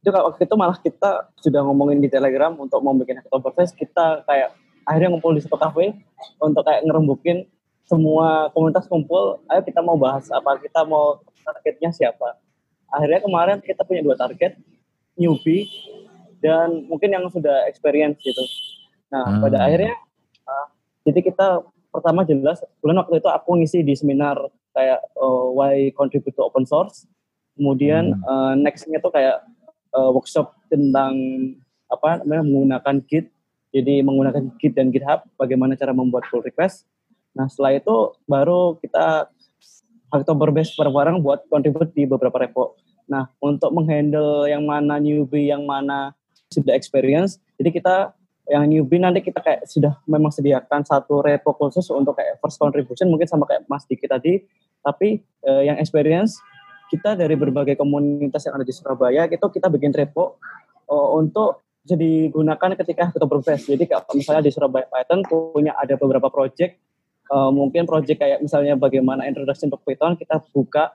itu 0.02 0.10
waktu 0.10 0.50
itu 0.50 0.56
malah 0.58 0.78
kita 0.82 1.30
sudah 1.38 1.62
ngomongin 1.62 2.02
di 2.02 2.10
Telegram 2.10 2.58
untuk 2.58 2.82
mau 2.82 2.98
bikin 2.98 3.22
Oktoberfest 3.22 3.78
kita 3.78 4.26
kayak 4.26 4.58
akhirnya 4.88 5.10
ngumpul 5.14 5.38
di 5.38 5.42
satu 5.44 5.58
cafe 5.58 5.94
untuk 6.42 6.66
kayak 6.66 6.86
ngerembukin 6.86 7.46
semua 7.86 8.48
komunitas 8.56 8.88
kumpul, 8.88 9.44
ayo 9.52 9.62
kita 9.68 9.84
mau 9.84 10.00
bahas 10.00 10.32
apa, 10.32 10.56
kita 10.64 10.88
mau 10.88 11.20
targetnya 11.44 11.92
siapa. 11.92 12.40
Akhirnya 12.88 13.20
kemarin 13.20 13.58
kita 13.60 13.84
punya 13.84 14.00
dua 14.00 14.16
target, 14.16 14.56
newbie 15.20 15.68
dan 16.40 16.88
mungkin 16.88 17.12
yang 17.12 17.28
sudah 17.28 17.68
experience 17.68 18.20
gitu. 18.24 18.42
Nah, 19.12 19.28
hmm. 19.28 19.42
pada 19.44 19.58
akhirnya 19.68 19.94
uh, 20.48 20.68
jadi 21.04 21.20
kita 21.20 21.48
pertama 21.92 22.24
jelas 22.24 22.64
bulan 22.80 23.04
waktu 23.04 23.20
itu 23.20 23.28
aku 23.28 23.50
ngisi 23.60 23.80
di 23.84 23.94
seminar 24.00 24.40
kayak 24.72 25.04
uh, 25.20 25.52
why 25.52 25.92
contribute 25.94 26.32
to 26.32 26.44
open 26.48 26.64
source. 26.64 27.06
Kemudian 27.60 28.16
hmm. 28.16 28.24
uh, 28.24 28.54
nextnya 28.56 29.04
tuh 29.04 29.12
kayak 29.12 29.44
uh, 29.92 30.10
workshop 30.16 30.56
tentang 30.72 31.14
apa 31.92 32.24
namanya 32.24 32.44
menggunakan 32.48 32.96
Git. 33.04 33.28
Jadi 33.72 34.04
menggunakan 34.04 34.52
Git 34.60 34.76
dan 34.76 34.92
GitHub 34.92 35.24
bagaimana 35.40 35.80
cara 35.80 35.96
membuat 35.96 36.28
pull 36.28 36.44
request. 36.44 36.84
Nah, 37.32 37.48
setelah 37.48 37.80
itu 37.80 37.96
baru 38.28 38.76
kita 38.84 39.32
Oktober 40.12 40.52
base 40.52 40.76
bareng-bareng 40.76 41.24
buat 41.24 41.48
contribute 41.48 41.96
di 41.96 42.04
beberapa 42.04 42.36
repo. 42.36 42.76
Nah, 43.08 43.32
untuk 43.40 43.72
menghandle 43.72 44.44
yang 44.52 44.68
mana 44.68 45.00
newbie, 45.00 45.48
yang 45.48 45.64
mana 45.64 46.12
sudah 46.52 46.76
experience, 46.76 47.40
jadi 47.56 47.72
kita 47.72 47.96
yang 48.52 48.68
newbie 48.68 49.00
nanti 49.00 49.24
kita 49.24 49.40
kayak 49.40 49.64
sudah 49.64 49.96
memang 50.04 50.36
sediakan 50.36 50.84
satu 50.84 51.24
repo 51.24 51.56
khusus 51.56 51.88
untuk 51.96 52.20
kayak 52.20 52.44
first 52.44 52.60
contribution 52.60 53.08
mungkin 53.08 53.24
sama 53.24 53.48
kayak 53.48 53.64
Mas 53.72 53.88
Diki 53.88 54.04
tadi, 54.04 54.44
tapi 54.84 55.24
eh, 55.48 55.64
yang 55.72 55.80
experience 55.80 56.36
kita 56.92 57.16
dari 57.16 57.40
berbagai 57.40 57.80
komunitas 57.80 58.44
yang 58.44 58.60
ada 58.60 58.68
di 58.68 58.76
Surabaya 58.76 59.24
itu 59.32 59.48
kita 59.48 59.72
bikin 59.72 59.96
repo 59.96 60.36
uh, 60.92 61.10
untuk 61.16 61.64
jadi 61.82 62.30
gunakan 62.30 62.78
ketika 62.78 63.10
kita 63.10 63.26
Fest. 63.42 63.66
Jadi 63.66 63.84
kalau 63.90 64.14
misalnya 64.14 64.44
di 64.46 64.52
Surabaya 64.54 64.86
Python 64.86 65.26
punya 65.26 65.74
ada 65.74 65.98
beberapa 65.98 66.30
project. 66.30 66.78
Uh, 67.32 67.48
mungkin 67.48 67.88
project 67.88 68.20
kayak 68.20 68.44
misalnya 68.44 68.76
bagaimana 68.76 69.24
introduction 69.24 69.72
to 69.72 69.80
Python 69.88 70.20
kita 70.20 70.44
buka 70.52 70.92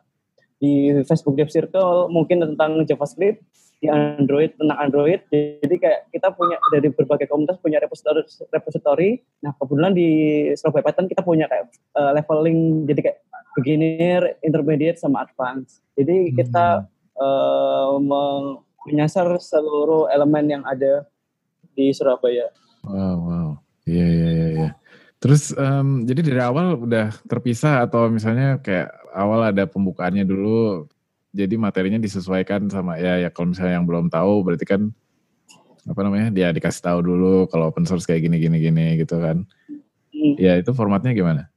di 0.60 0.92
Facebook 1.08 1.32
Dev 1.32 1.48
Circle 1.48 2.12
mungkin 2.12 2.44
tentang 2.44 2.84
JavaScript 2.84 3.40
di 3.80 3.88
Android 3.88 4.52
tentang 4.56 4.78
Android. 4.78 5.20
Jadi 5.32 5.74
kayak 5.80 6.12
kita 6.12 6.32
punya 6.36 6.60
dari 6.70 6.88
berbagai 6.92 7.26
komunitas 7.28 7.58
punya 7.60 7.80
repository 7.80 8.24
repository. 8.52 9.10
Nah 9.42 9.52
kebetulan 9.56 9.92
di 9.96 10.08
Surabaya 10.54 10.86
Python 10.86 11.08
kita 11.08 11.24
punya 11.24 11.50
kayak 11.50 11.72
uh, 11.96 12.12
leveling 12.14 12.84
jadi 12.84 13.00
kayak 13.10 13.18
beginner 13.56 14.36
intermediate 14.44 15.00
sama 15.00 15.24
advance. 15.24 15.80
Jadi 15.96 16.36
kita 16.36 16.84
uh, 17.16 17.96
menyasar 18.86 19.26
seluruh 19.42 20.08
elemen 20.08 20.58
yang 20.58 20.62
ada 20.66 21.04
di 21.74 21.90
Surabaya 21.90 22.48
wow 22.86 23.16
wow 23.20 23.48
iya 23.84 24.06
iya 24.06 24.28
iya 24.30 24.48
ya. 24.54 24.70
Terus 25.16 25.50
um, 25.56 26.04
jadi 26.04 26.20
dari 26.20 26.42
awal 26.44 26.76
udah 26.76 27.08
terpisah 27.24 27.88
atau 27.88 28.12
misalnya 28.12 28.60
kayak 28.60 28.92
awal 29.16 29.40
ada 29.48 29.64
pembukaannya 29.64 30.28
dulu, 30.28 30.84
jadi 31.32 31.56
materinya 31.56 31.96
disesuaikan 31.96 32.68
sama 32.68 33.00
ya 33.00 33.16
ya 33.24 33.32
kalau 33.32 33.56
misalnya 33.56 33.80
yang 33.80 33.88
belum 33.88 34.12
tahu 34.12 34.44
berarti 34.44 34.68
kan 34.68 34.92
apa 35.86 36.00
namanya 36.04 36.28
dia 36.28 36.52
dikasih 36.52 36.82
tahu 36.82 36.98
dulu 37.00 37.34
kalau 37.48 37.72
open 37.72 37.88
source 37.88 38.04
kayak 38.04 38.28
gini 38.28 38.36
gini 38.38 38.58
gini 38.60 38.86
gitu 39.00 39.16
kan. 39.16 39.48
Hmm. 40.12 40.34
Ya 40.36 40.60
itu 40.60 40.70
formatnya 40.76 41.16
gimana? 41.16 41.48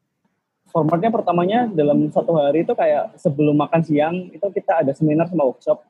Formatnya 0.70 1.10
pertamanya 1.10 1.66
dalam 1.68 2.08
satu 2.14 2.38
hari 2.38 2.64
itu 2.64 2.72
kayak 2.78 3.18
sebelum 3.18 3.58
makan 3.58 3.82
siang 3.82 4.16
itu 4.30 4.46
kita 4.54 4.88
ada 4.88 4.92
seminar 4.96 5.28
sama 5.28 5.50
workshop. 5.50 5.84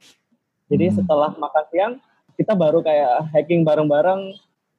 Jadi 0.69 0.85
hmm. 0.89 0.95
setelah 1.01 1.33
makan 1.35 1.65
siang 1.73 1.93
kita 2.39 2.55
baru 2.55 2.79
kayak 2.79 3.35
hacking 3.35 3.67
bareng-bareng 3.67 4.31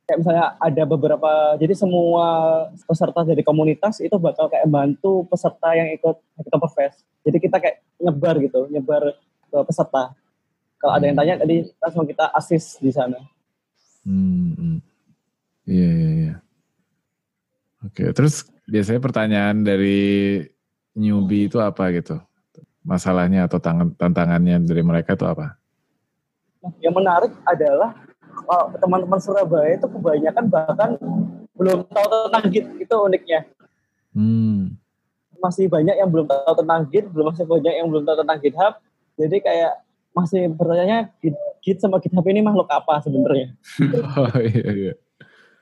kayak 0.08 0.26
misalnya 0.26 0.58
ada 0.58 0.82
beberapa 0.88 1.54
jadi 1.54 1.70
semua 1.76 2.26
peserta 2.82 3.22
dari 3.22 3.46
komunitas 3.46 4.02
itu 4.02 4.16
bakal 4.18 4.50
kayak 4.50 4.66
bantu 4.66 5.22
peserta 5.30 5.70
yang 5.76 5.86
ikut 5.94 6.18
Hacktober 6.34 6.70
Fest. 6.74 7.06
Jadi 7.22 7.38
kita 7.38 7.62
kayak 7.62 7.78
nyebar 8.00 8.34
gitu, 8.42 8.66
nyebar 8.72 9.14
ke 9.46 9.58
peserta. 9.62 10.16
Kalau 10.80 10.92
ada 10.96 11.04
yang 11.04 11.14
tanya 11.14 11.38
tadi 11.38 11.68
langsung 11.78 12.08
kita 12.08 12.32
asis 12.32 12.80
di 12.80 12.90
sana. 12.90 13.22
Hmm, 14.02 14.56
hmm. 14.56 14.78
Iya, 15.68 15.90
iya, 15.92 16.10
iya. 16.10 16.34
Oke, 17.86 18.10
terus 18.16 18.48
biasanya 18.66 18.98
pertanyaan 18.98 19.62
dari 19.62 20.42
newbie 20.96 21.46
itu 21.46 21.62
apa 21.62 21.92
gitu? 21.94 22.18
Masalahnya 22.82 23.46
atau 23.46 23.62
tantangannya 23.94 24.64
dari 24.64 24.82
mereka 24.82 25.14
itu 25.14 25.28
apa? 25.28 25.59
Yang 26.80 26.94
menarik 26.94 27.32
adalah 27.48 27.96
oh, 28.44 28.66
teman-teman 28.76 29.20
Surabaya 29.20 29.76
itu 29.76 29.86
kebanyakan 29.88 30.44
bahkan 30.52 30.90
belum 31.56 31.84
tahu 31.88 32.06
tentang 32.28 32.44
Git 32.52 32.66
itu 32.76 32.94
uniknya. 32.96 33.40
Hmm. 34.12 34.76
Masih 35.40 35.72
banyak 35.72 35.96
yang 35.96 36.08
belum 36.08 36.28
tahu 36.28 36.52
tentang 36.64 36.80
Git, 36.88 37.06
belum 37.08 37.32
masih 37.32 37.44
banyak 37.48 37.74
yang 37.80 37.88
belum 37.88 38.04
tahu 38.04 38.16
tentang 38.20 38.38
GitHub. 38.40 38.74
Jadi 39.16 39.36
kayak 39.40 39.72
masih 40.12 40.52
bertanya 40.52 41.08
Git, 41.20 41.36
Git 41.64 41.78
sama 41.80 42.00
GitHub 42.00 42.24
ini 42.28 42.40
makhluk 42.44 42.68
apa 42.68 43.00
sebenarnya? 43.00 43.56
oh 44.20 44.36
iya 44.40 44.68
iya. 44.72 44.94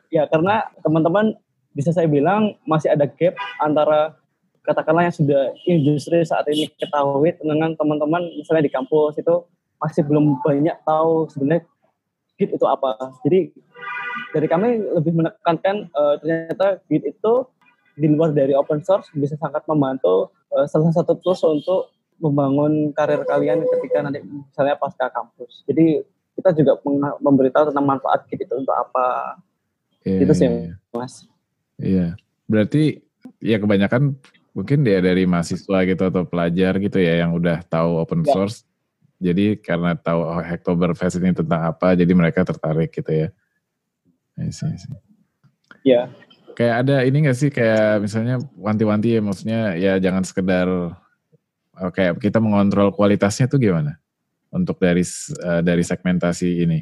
Ya 0.08 0.22
karena 0.26 0.66
teman-teman 0.80 1.36
bisa 1.76 1.94
saya 1.94 2.08
bilang 2.10 2.56
masih 2.66 2.90
ada 2.90 3.06
gap 3.06 3.36
antara 3.60 4.16
katakanlah 4.66 5.08
yang 5.08 5.16
sudah 5.16 5.42
industri 5.64 6.20
saat 6.26 6.44
ini 6.50 6.68
ketahui 6.74 7.32
dengan 7.38 7.72
teman-teman 7.76 8.20
misalnya 8.36 8.66
di 8.66 8.72
kampus 8.72 9.20
itu 9.20 9.46
masih 9.78 10.02
belum 10.06 10.38
banyak 10.42 10.76
tahu 10.82 11.30
sebenarnya 11.30 11.64
Git 12.38 12.54
itu 12.54 12.66
apa. 12.70 12.94
Jadi 13.26 13.50
dari 14.30 14.46
kami 14.46 14.78
lebih 14.94 15.10
menekankan 15.10 15.90
uh, 15.90 16.14
ternyata 16.22 16.78
Git 16.86 17.02
itu 17.02 17.34
di 17.98 18.06
luar 18.06 18.30
dari 18.30 18.54
open 18.54 18.78
source 18.86 19.10
bisa 19.10 19.34
sangat 19.34 19.66
membantu 19.66 20.30
uh, 20.54 20.66
salah 20.70 20.94
satu 20.94 21.18
tools 21.18 21.42
untuk 21.42 21.90
membangun 22.22 22.94
karir 22.94 23.22
kalian 23.26 23.62
ketika 23.62 24.06
nanti 24.06 24.22
misalnya 24.22 24.78
pasca 24.78 25.10
kampus. 25.10 25.66
Jadi 25.66 26.02
kita 26.38 26.54
juga 26.54 26.78
memberitahu 27.18 27.74
tentang 27.74 27.86
manfaat 27.86 28.22
Git 28.30 28.46
itu 28.46 28.54
untuk 28.54 28.74
apa. 28.74 29.38
Yeah, 30.06 30.22
itu 30.22 30.32
sih, 30.34 30.46
yeah. 30.46 30.78
Mas. 30.94 31.26
Iya. 31.78 32.06
Berarti 32.46 33.02
ya 33.42 33.58
kebanyakan 33.58 34.14
mungkin 34.54 34.86
dia 34.86 35.02
dari 35.02 35.26
mahasiswa 35.26 35.78
gitu 35.86 36.02
atau 36.06 36.22
pelajar 36.26 36.78
gitu 36.78 36.98
ya 37.02 37.26
yang 37.26 37.34
udah 37.34 37.62
tahu 37.66 37.98
open 37.98 38.22
yeah. 38.22 38.30
source 38.30 38.67
jadi 39.18 39.58
karena 39.58 39.98
tahu 39.98 40.22
oh, 40.22 40.94
Fest 40.94 41.18
ini 41.18 41.34
tentang 41.34 41.74
apa, 41.74 41.98
jadi 41.98 42.12
mereka 42.14 42.46
tertarik 42.46 42.94
gitu 42.94 43.10
ya. 43.10 43.28
Iya. 44.38 44.62
Yeah. 45.82 46.04
Kayak 46.54 46.74
ada 46.86 46.96
ini 47.06 47.22
gak 47.26 47.38
sih 47.38 47.50
kayak 47.54 48.02
misalnya 48.02 48.42
wanti-wanti 48.58 49.14
ya 49.14 49.22
maksudnya 49.22 49.60
ya 49.78 49.92
jangan 50.02 50.26
sekedar 50.26 50.66
oh, 50.70 51.90
kayak 51.94 52.18
kita 52.18 52.42
mengontrol 52.42 52.90
kualitasnya 52.90 53.46
tuh 53.46 53.62
gimana 53.62 53.98
untuk 54.50 54.78
dari 54.82 55.02
uh, 55.42 55.62
dari 55.62 55.82
segmentasi 55.86 56.66
ini 56.66 56.80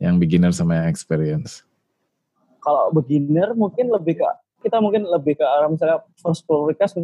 yang 0.00 0.20
beginner 0.20 0.52
sama 0.52 0.80
yang 0.80 0.88
experience. 0.88 1.64
Kalau 2.60 2.92
beginner 2.92 3.52
mungkin 3.56 3.92
lebih 3.92 4.20
ke 4.20 4.26
kita 4.64 4.80
mungkin 4.80 5.04
lebih 5.06 5.38
ke 5.40 5.44
arah 5.44 5.68
misalnya 5.68 6.00
first 6.20 6.44
pull 6.48 6.68
request 6.68 6.96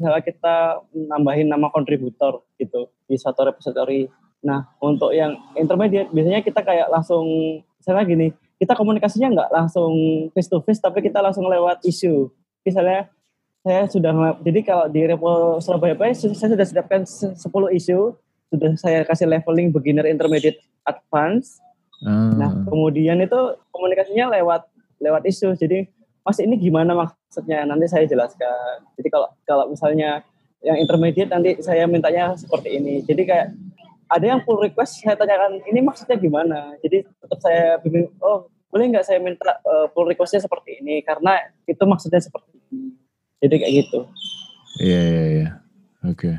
misalnya 0.00 0.24
kita 0.24 0.80
nambahin 0.96 1.44
nama 1.52 1.68
kontributor 1.68 2.40
gitu 2.56 2.88
di 3.04 3.20
satu 3.20 3.44
repository. 3.52 4.08
Nah, 4.40 4.64
untuk 4.80 5.12
yang 5.12 5.36
intermediate 5.52 6.08
biasanya 6.08 6.40
kita 6.40 6.64
kayak 6.64 6.88
langsung 6.88 7.28
misalnya 7.76 8.04
gini, 8.08 8.26
kita 8.56 8.72
komunikasinya 8.72 9.28
nggak 9.28 9.50
langsung 9.52 9.92
face 10.32 10.48
to 10.48 10.64
face 10.64 10.80
tapi 10.80 11.04
kita 11.04 11.20
langsung 11.20 11.44
lewat 11.44 11.84
isu. 11.84 12.32
Misalnya 12.64 13.12
saya 13.60 13.84
sudah 13.84 14.40
jadi 14.40 14.60
kalau 14.64 14.88
di 14.88 15.04
repo 15.04 15.60
Surabaya 15.60 15.92
Pay 15.92 16.16
saya 16.16 16.56
sudah 16.56 16.64
siapkan 16.64 17.04
10 17.04 17.36
isu, 17.76 18.16
sudah 18.48 18.72
saya 18.80 19.04
kasih 19.04 19.28
leveling 19.28 19.68
beginner, 19.68 20.08
intermediate, 20.08 20.64
advance. 20.88 21.60
Hmm. 22.00 22.40
Nah, 22.40 22.50
kemudian 22.64 23.20
itu 23.20 23.36
komunikasinya 23.68 24.32
lewat 24.32 24.64
lewat 25.04 25.28
isu. 25.28 25.52
Jadi 25.60 25.84
Mas 26.20 26.38
ini 26.38 26.54
gimana 26.60 26.92
maksudnya? 26.92 27.64
Nanti 27.64 27.86
saya 27.88 28.04
jelaskan. 28.04 28.86
Jadi 28.96 29.08
kalau 29.08 29.28
kalau 29.48 29.64
misalnya 29.72 30.24
yang 30.60 30.76
intermediate 30.76 31.32
nanti 31.32 31.56
saya 31.64 31.88
mintanya 31.88 32.36
seperti 32.36 32.76
ini. 32.76 33.00
Jadi 33.04 33.22
kayak 33.24 33.56
ada 34.10 34.24
yang 34.26 34.40
full 34.44 34.60
request 34.60 35.00
saya 35.00 35.16
tanyakan 35.16 35.64
ini 35.64 35.80
maksudnya 35.80 36.16
gimana. 36.20 36.76
Jadi 36.84 37.06
tetap 37.06 37.38
saya 37.40 37.80
bingung. 37.80 38.12
Oh 38.20 38.50
boleh 38.70 38.86
nggak 38.86 39.06
saya 39.06 39.18
minta 39.18 39.58
uh, 39.66 39.90
full 39.90 40.06
requestnya 40.06 40.46
seperti 40.46 40.78
ini 40.78 41.02
karena 41.02 41.42
itu 41.66 41.82
maksudnya 41.82 42.22
seperti 42.22 42.54
ini. 42.70 42.94
Jadi 43.42 43.54
kayak 43.56 43.72
gitu. 43.82 44.00
Iya 44.78 45.00
iya 45.00 45.24
iya. 45.26 45.48
Oke. 46.06 46.30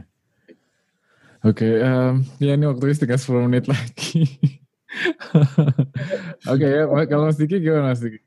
Oke, 1.42 1.66
um, 1.82 2.22
ya 2.38 2.54
ini 2.54 2.70
waktunya 2.70 3.02
tinggal 3.02 3.18
10 3.18 3.50
menit 3.50 3.66
lagi. 3.66 4.30
Oke 6.54 6.70
okay, 6.70 6.70
ya, 6.86 7.06
kalau 7.10 7.26
Mas 7.26 7.42
Diki 7.42 7.58
gimana 7.58 7.90
Mas 7.90 7.98
Diki? 7.98 8.22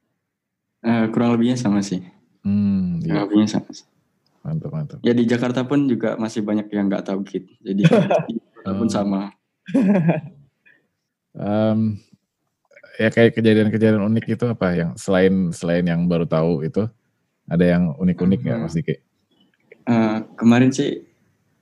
Uh, 0.85 1.09
kurang 1.09 1.33
lebihnya 1.35 1.57
sama 1.57 1.81
sih. 1.81 2.05
Hmm, 2.45 3.01
kurang 3.01 3.25
iya. 3.25 3.25
lebihnya 3.25 3.49
sama 3.49 3.71
sih. 3.73 3.89
Mantap, 4.45 4.71
mantap. 4.77 4.99
Ya 5.01 5.17
di 5.17 5.25
Jakarta 5.25 5.65
pun 5.65 5.89
juga 5.89 6.21
masih 6.21 6.45
banyak 6.45 6.69
yang 6.69 6.93
nggak 6.93 7.09
tahu 7.09 7.25
Git. 7.25 7.49
Jadi 7.65 7.89
pun 8.79 8.89
sama. 8.93 9.33
um, 11.41 11.97
ya 13.01 13.09
kayak 13.09 13.33
kejadian-kejadian 13.33 14.05
unik 14.05 14.37
itu 14.37 14.45
apa 14.45 14.77
yang 14.77 14.91
selain 15.01 15.49
selain 15.57 15.89
yang 15.89 16.05
baru 16.05 16.29
tahu 16.29 16.61
itu 16.63 16.85
Ada 17.45 17.77
yang 17.77 17.93
unik-unik 18.01 18.41
nggak 18.41 18.57
-unik 18.57 18.69
Mas 18.69 18.77
Diki? 18.77 18.95
Uh, 19.85 20.25
kemarin 20.41 20.73
sih 20.73 21.05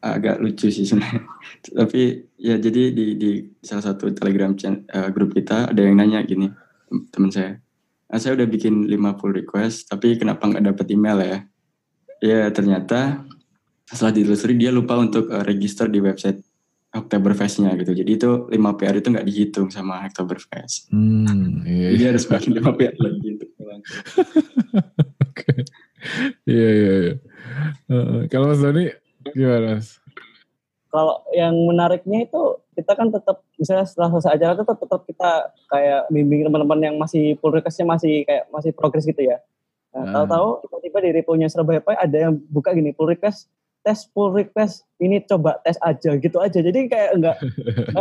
agak 0.03 0.43
lucu 0.43 0.71
sih 0.71 0.87
sebenarnya. 0.87 1.23
Tapi 1.79 2.03
ya 2.39 2.59
jadi 2.59 2.91
di, 2.91 3.07
di 3.15 3.31
salah 3.63 3.91
satu 3.91 4.11
telegram 4.11 4.55
uh, 4.59 5.09
grup 5.15 5.35
kita 5.35 5.71
ada 5.71 5.81
yang 5.83 5.99
nanya 5.99 6.23
gini, 6.27 6.51
teman 7.15 7.31
saya. 7.31 7.63
Nah, 8.13 8.21
saya 8.21 8.37
udah 8.37 8.45
bikin 8.45 8.93
50 8.93 9.41
request, 9.41 9.89
tapi 9.89 10.21
kenapa 10.21 10.45
nggak 10.45 10.69
dapet 10.69 10.87
email 10.93 11.19
ya? 11.25 11.39
Ya 12.21 12.41
ternyata 12.53 13.25
setelah 13.89 14.13
ditelusuri 14.13 14.55
dia 14.61 14.69
lupa 14.69 15.01
untuk 15.01 15.33
uh, 15.33 15.41
register 15.43 15.89
di 15.89 15.99
website 16.05 16.45
Oktoberfest-nya 16.93 17.73
gitu. 17.81 17.97
Jadi 17.97 18.11
itu 18.21 18.31
5 18.53 18.53
PR 18.53 19.01
itu 19.01 19.09
nggak 19.09 19.25
dihitung 19.25 19.73
sama 19.73 20.05
Oktoberfest. 20.05 20.93
Hmm, 20.93 21.65
iya. 21.65 21.97
Jadi 21.97 22.05
harus 22.13 22.25
bikin 22.29 22.53
5 22.61 22.77
PR 22.77 22.95
lagi 23.01 23.27
untuk 23.33 23.49
Oke. 25.33 25.65
Iya, 26.45 26.69
iya, 26.69 26.93
iya. 27.01 27.15
kalau 28.29 28.53
Mas 28.53 28.61
Doni 28.61 28.93
gimana 29.33 29.81
Mas? 29.81 29.97
Kalau 30.93 31.25
yang 31.33 31.57
menariknya 31.57 32.29
itu 32.29 32.61
kita 32.73 32.93
kan 32.97 33.13
tetap 33.13 33.45
misalnya 33.61 33.85
setelah 33.85 34.09
selesai 34.17 34.33
acara 34.41 34.55
tetap 34.57 34.77
tetap 34.81 35.01
kita 35.05 35.31
kayak 35.69 36.01
bimbing 36.09 36.43
teman-teman 36.49 36.79
yang 36.81 36.95
masih 36.97 37.37
pull 37.39 37.53
requestnya 37.53 37.85
masih 37.85 38.25
kayak 38.25 38.49
masih 38.49 38.71
progres 38.73 39.05
gitu 39.05 39.21
ya. 39.21 39.41
Nah, 39.93 40.09
hmm. 40.09 40.13
tahu-tahu 40.17 40.49
tiba-tiba 40.65 40.99
di 41.05 41.11
repo-nya 41.21 41.47
Surabaya 41.53 41.85
Pay 41.85 42.01
ada 42.01 42.17
yang 42.17 42.33
buka 42.49 42.73
gini 42.73 42.97
pull 42.97 43.13
request 43.13 43.53
tes 43.83 44.07
pull 44.15 44.31
request 44.31 44.87
ini 45.03 45.21
coba 45.27 45.59
tes 45.67 45.77
aja 45.83 46.15
gitu 46.17 46.39
aja 46.39 46.59
jadi 46.63 46.87
kayak 46.87 47.11
enggak 47.19 47.37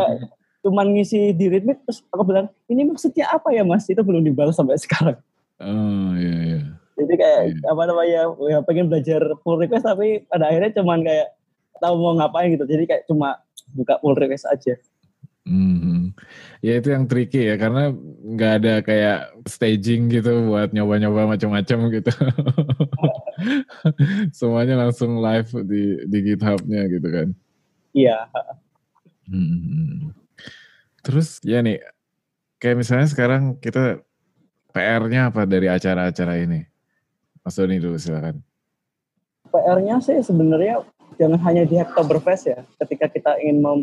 cuman 0.63 0.93
ngisi 0.93 1.33
di 1.33 1.49
readme 1.49 1.73
terus 1.81 2.05
aku 2.13 2.21
bilang 2.21 2.47
ini 2.69 2.85
maksudnya 2.85 3.25
apa 3.33 3.49
ya 3.49 3.65
mas 3.65 3.89
itu 3.89 3.97
belum 3.97 4.21
dibalas 4.21 4.53
sampai 4.53 4.77
sekarang 4.77 5.17
oh 5.57 6.13
iya 6.15 6.37
iya 6.37 6.61
jadi 7.01 7.13
kayak 7.17 7.41
iya. 7.49 7.65
apa 7.65 7.81
namanya 7.89 8.21
ya 8.45 8.57
pengen 8.61 8.87
belajar 8.93 9.21
pull 9.41 9.57
request 9.57 9.89
tapi 9.89 10.21
pada 10.29 10.53
akhirnya 10.53 10.71
cuman 10.77 11.01
kayak 11.01 11.33
tahu 11.81 11.93
mau 11.97 12.13
ngapain 12.13 12.53
gitu 12.53 12.65
jadi 12.69 12.83
kayak 12.85 13.03
cuma 13.09 13.41
buka 13.75 13.99
pull 13.99 14.15
request 14.15 14.47
aja 14.51 14.75
Hmm. 15.41 16.13
Ya 16.61 16.77
itu 16.77 16.93
yang 16.93 17.09
tricky 17.09 17.49
ya 17.49 17.57
karena 17.57 17.89
nggak 18.21 18.51
ada 18.61 18.73
kayak 18.85 19.17
staging 19.49 20.13
gitu 20.13 20.45
buat 20.45 20.69
nyoba-nyoba 20.69 21.33
macam-macam 21.33 21.89
gitu. 21.97 22.11
Semuanya 24.37 24.77
langsung 24.77 25.17
live 25.17 25.49
di 25.65 26.05
di 26.05 26.17
GitHub-nya 26.29 26.81
gitu 26.93 27.07
kan. 27.09 27.27
Iya. 27.97 28.29
Hmm. 29.25 30.13
Terus 31.01 31.41
ya 31.41 31.65
nih, 31.65 31.81
kayak 32.61 32.85
misalnya 32.85 33.09
sekarang 33.09 33.57
kita 33.57 34.05
PR-nya 34.69 35.33
apa 35.33 35.49
dari 35.49 35.65
acara-acara 35.73 36.37
ini? 36.37 36.61
Mas 37.41 37.57
Doni 37.57 37.81
dulu 37.81 37.97
silakan. 37.97 38.45
PR-nya 39.49 39.97
sih 40.05 40.21
sebenarnya 40.21 40.85
jangan 41.19 41.39
hanya 41.47 41.63
di 41.67 41.75
Hacktoberfest 41.79 42.43
ya. 42.47 42.59
Ketika 42.79 43.11
kita 43.11 43.31
ingin 43.41 43.57
mem, 43.59 43.79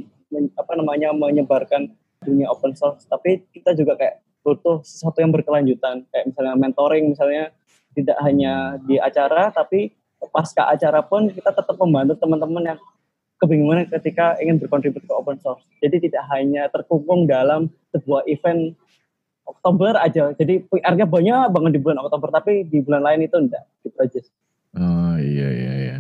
apa 0.57 0.73
namanya 0.77 1.13
menyebarkan 1.13 1.93
dunia 2.25 2.49
open 2.53 2.77
source, 2.77 3.09
tapi 3.09 3.45
kita 3.53 3.73
juga 3.73 3.97
kayak 3.97 4.21
butuh 4.45 4.81
sesuatu 4.85 5.21
yang 5.21 5.33
berkelanjutan. 5.33 6.05
Kayak 6.09 6.25
misalnya 6.33 6.55
mentoring 6.57 7.05
misalnya 7.13 7.53
tidak 7.93 8.19
hanya 8.23 8.79
di 8.87 9.01
acara 9.01 9.51
tapi 9.51 9.91
pasca 10.31 10.67
acara 10.71 11.03
pun 11.03 11.31
kita 11.31 11.51
tetap 11.55 11.77
membantu 11.79 12.19
teman-teman 12.19 12.75
yang 12.75 12.79
kebingungan 13.39 13.87
ketika 13.87 14.35
ingin 14.43 14.59
berkontribusi 14.59 15.07
ke 15.07 15.15
open 15.15 15.39
source. 15.39 15.63
Jadi 15.79 16.11
tidak 16.11 16.27
hanya 16.35 16.67
terkungkung 16.71 17.31
dalam 17.31 17.71
sebuah 17.95 18.27
event 18.27 18.75
Oktober 19.47 19.97
aja. 19.97 20.35
Jadi 20.35 20.67
PR-nya 20.69 21.07
banyak 21.09 21.49
banget 21.55 21.71
di 21.79 21.81
bulan 21.81 22.03
Oktober, 22.05 22.29
tapi 22.29 22.67
di 22.69 22.83
bulan 22.85 23.01
lain 23.01 23.25
itu 23.25 23.37
enggak. 23.39 23.65
Gitu 23.81 23.97
aja. 23.97 24.21
Oh 24.77 25.17
iya 25.17 25.49
iya 25.49 25.73
iya. 25.81 25.99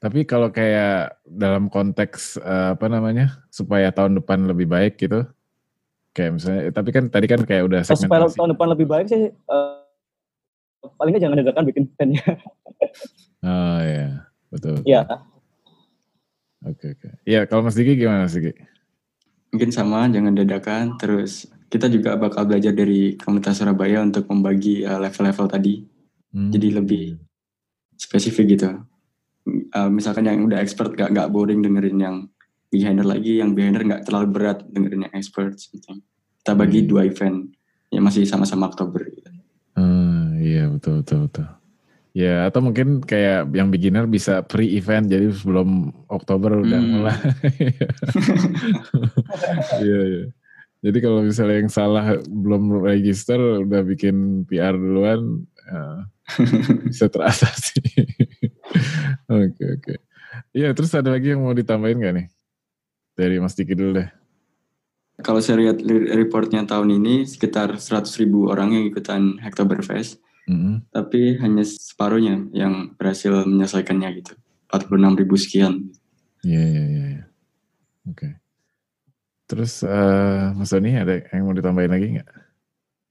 Tapi 0.00 0.24
kalau 0.24 0.48
kayak 0.48 1.20
dalam 1.28 1.68
konteks 1.68 2.40
uh, 2.40 2.72
apa 2.72 2.88
namanya 2.88 3.44
supaya 3.52 3.92
tahun 3.92 4.16
depan 4.24 4.48
lebih 4.48 4.64
baik 4.64 4.96
gitu, 4.96 5.28
kayak 6.16 6.40
misalnya, 6.40 6.72
tapi 6.72 6.88
kan 6.88 7.04
tadi 7.12 7.26
kan 7.28 7.44
kayak 7.44 7.68
udah 7.68 7.84
segmentasi. 7.84 8.08
Supaya 8.08 8.32
tahun 8.32 8.50
depan 8.56 8.68
lebih 8.72 8.86
baik 8.88 9.06
sih, 9.12 9.28
uh, 9.28 9.84
paling 10.96 11.12
nggak 11.12 11.24
jangan 11.28 11.38
dadakan 11.44 11.64
bikin 11.68 11.84
eventnya. 11.92 12.24
oh 13.44 13.78
iya, 13.84 14.08
betul. 14.48 14.76
Iya. 14.88 15.02
Oke 16.64 16.96
oke. 16.96 17.08
Iya 17.28 17.44
kalau 17.44 17.64
Mas 17.64 17.76
Diki 17.76 17.96
gimana 17.96 18.24
Mas 18.24 18.36
Diki? 18.36 18.56
Mungkin 19.52 19.68
sama, 19.68 20.08
jangan 20.08 20.32
dadakan. 20.32 20.96
Terus 20.96 21.44
kita 21.68 21.92
juga 21.92 22.16
bakal 22.16 22.48
belajar 22.48 22.72
dari 22.72 23.20
komunitas 23.20 23.60
Surabaya 23.60 24.00
untuk 24.00 24.24
membagi 24.32 24.80
uh, 24.88 24.96
level-level 24.96 25.44
tadi. 25.44 25.84
Hmm. 26.32 26.48
Jadi 26.48 26.68
lebih 26.72 27.04
spesifik 28.00 28.56
gitu. 28.56 28.80
Uh, 29.70 29.90
misalkan 29.90 30.26
yang 30.26 30.42
udah 30.46 30.58
expert 30.58 30.94
gak, 30.98 31.14
gak 31.14 31.30
boring 31.30 31.62
dengerin 31.62 31.98
yang 31.98 32.16
beginner 32.70 33.06
lagi, 33.06 33.42
yang 33.42 33.54
beginner 33.54 33.82
gak 33.86 34.06
terlalu 34.06 34.26
berat 34.30 34.58
dengerin 34.70 35.06
yang 35.10 35.14
expert. 35.14 35.54
Gitu. 35.58 36.00
Kita 36.40 36.52
bagi 36.54 36.82
hmm. 36.84 36.88
dua 36.88 37.02
event 37.06 37.50
yang 37.90 38.02
masih 38.06 38.24
sama-sama 38.24 38.70
Oktober. 38.70 39.02
Gitu. 39.10 39.30
Hmm, 39.74 40.38
iya 40.38 40.70
betul 40.70 41.02
betul 41.02 41.26
betul. 41.26 41.48
Ya 42.10 42.50
atau 42.50 42.58
mungkin 42.58 42.98
kayak 43.06 43.54
yang 43.54 43.70
beginner 43.70 44.02
bisa 44.10 44.42
pre-event 44.42 45.06
jadi 45.06 45.30
sebelum 45.30 45.94
Oktober 46.10 46.58
udah 46.62 46.80
hmm. 46.80 46.90
mulai. 46.90 47.18
Iya 49.80 50.00
iya. 50.10 50.24
Jadi 50.80 50.98
kalau 51.04 51.20
misalnya 51.20 51.60
yang 51.60 51.72
salah 51.72 52.16
belum 52.24 52.80
register 52.80 53.36
udah 53.62 53.84
bikin 53.84 54.48
PR 54.48 54.72
duluan 54.72 55.44
ya, 55.60 56.08
bisa 56.88 57.06
terasa 59.30 59.46
sih. 59.46 59.54
Oke 59.54 59.64
oke. 59.78 59.94
Iya 60.50 60.68
terus 60.74 60.90
ada 60.94 61.14
lagi 61.14 61.34
yang 61.34 61.46
mau 61.46 61.54
ditambahin 61.54 62.02
gak 62.02 62.14
nih? 62.18 62.26
Dari 63.14 63.36
Mas 63.38 63.54
Diki 63.54 63.74
dulu 63.78 64.02
deh. 64.02 64.08
Kalau 65.20 65.38
saya 65.44 65.60
lihat 65.60 65.84
reportnya 66.16 66.64
tahun 66.64 66.96
ini 66.96 67.28
sekitar 67.28 67.76
100 67.76 68.08
ribu 68.24 68.48
orang 68.48 68.72
yang 68.72 68.84
ikutan 68.88 69.36
Hacktoberfest. 69.38 70.18
Mm 70.48 70.56
-hmm. 70.56 70.74
Tapi 70.90 71.36
hanya 71.38 71.62
separuhnya 71.62 72.48
yang 72.56 72.96
berhasil 72.96 73.44
menyelesaikannya 73.44 74.08
gitu. 74.24 74.32
46 74.72 75.20
ribu 75.20 75.34
sekian. 75.36 75.92
Iya, 76.40 76.62
iya, 76.64 76.84
iya. 76.88 77.04
iya. 77.20 77.24
Oke. 78.08 78.40
Terus 79.50 79.82
uh, 79.82 80.54
Mas 80.56 80.70
Doni 80.70 80.94
ada 80.94 81.20
yang 81.34 81.44
mau 81.44 81.54
ditambahin 81.54 81.90
lagi 81.90 82.06
nggak? 82.16 82.30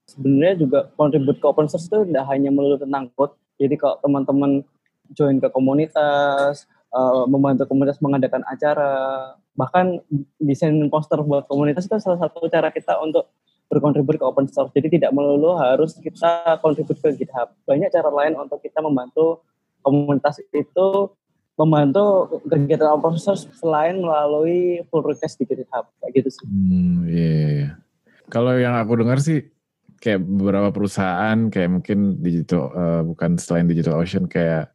Sebenarnya 0.09 0.55
juga 0.57 0.79
kontribut 0.97 1.37
ke 1.37 1.45
open 1.45 1.69
source 1.69 1.85
itu 1.85 2.09
tidak 2.09 2.25
hanya 2.31 2.49
melulu 2.49 2.81
tentang 2.81 3.11
code. 3.13 3.37
Jadi 3.59 3.75
kalau 3.75 3.99
teman-teman 4.01 4.63
join 5.13 5.41
ke 5.41 5.49
komunitas, 5.49 6.65
uh, 6.93 7.25
membantu 7.25 7.65
komunitas 7.69 8.01
mengadakan 8.01 8.45
acara, 8.49 9.33
bahkan 9.53 10.01
desain 10.39 10.75
poster 10.89 11.19
buat 11.21 11.45
komunitas 11.45 11.85
itu 11.85 11.95
salah 11.99 12.19
satu 12.19 12.47
cara 12.47 12.69
kita 12.73 12.97
untuk 13.01 13.29
berkontribusi 13.69 14.17
ke 14.17 14.25
open 14.25 14.49
source. 14.49 14.73
Jadi 14.73 14.97
tidak 14.97 15.13
melulu 15.13 15.53
harus 15.55 15.93
kita 16.01 16.57
kontribusi 16.59 16.99
ke 16.99 17.23
GitHub. 17.23 17.53
Banyak 17.69 17.93
cara 17.93 18.09
lain 18.09 18.33
untuk 18.35 18.59
kita 18.65 18.81
membantu 18.81 19.45
komunitas 19.85 20.41
itu 20.51 21.13
membantu 21.59 22.39
kegiatan 22.47 22.97
open 22.97 23.19
source 23.19 23.45
selain 23.59 23.99
melalui 23.99 24.81
pull 24.89 25.05
request 25.05 25.37
di 25.37 25.45
GitHub 25.45 25.85
kayak 26.01 26.11
gitu 26.17 26.29
sih. 26.33 26.45
Hmm, 26.47 27.05
iya. 27.05 27.19
Yeah, 27.19 27.49
yeah. 27.53 27.71
Kalau 28.29 28.53
yang 28.57 28.77
aku 28.77 29.05
dengar 29.05 29.21
sih 29.21 29.49
kayak 29.99 30.23
beberapa 30.23 30.71
perusahaan 30.71 31.51
kayak 31.51 31.69
mungkin 31.69 32.23
digital 32.23 32.71
uh, 32.71 33.01
bukan 33.03 33.35
selain 33.35 33.67
digital 33.67 33.99
ocean 33.99 34.25
kayak 34.31 34.71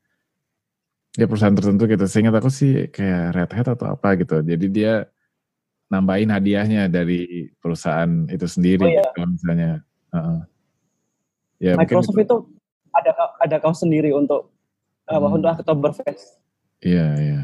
ya 1.15 1.27
perusahaan 1.31 1.55
tertentu 1.55 1.87
gitu. 1.87 2.05
Seingat 2.11 2.35
aku 2.35 2.51
sih 2.51 2.91
kayak 2.91 3.35
Red 3.35 3.51
Hat 3.55 3.69
atau 3.79 3.87
apa 3.95 4.19
gitu. 4.19 4.43
Jadi 4.43 4.67
dia 4.71 5.07
nambahin 5.89 6.31
hadiahnya 6.33 6.91
dari 6.91 7.51
perusahaan 7.63 8.27
itu 8.27 8.47
sendiri 8.49 8.87
oh, 8.87 8.91
iya. 8.91 9.05
kalau 9.15 9.29
misalnya. 9.31 9.71
Uh, 10.15 10.41
ya, 11.59 11.75
Microsoft 11.75 12.19
itu, 12.19 12.23
itu 12.23 12.37
ada 12.95 13.11
ada 13.43 13.57
kaos 13.59 13.83
sendiri 13.83 14.15
untuk 14.15 14.55
uh, 15.11 15.19
hmm. 15.19 15.37
untuk 15.39 15.51
Oktoberfest. 15.63 16.39
Iya, 16.83 17.09
iya. 17.19 17.41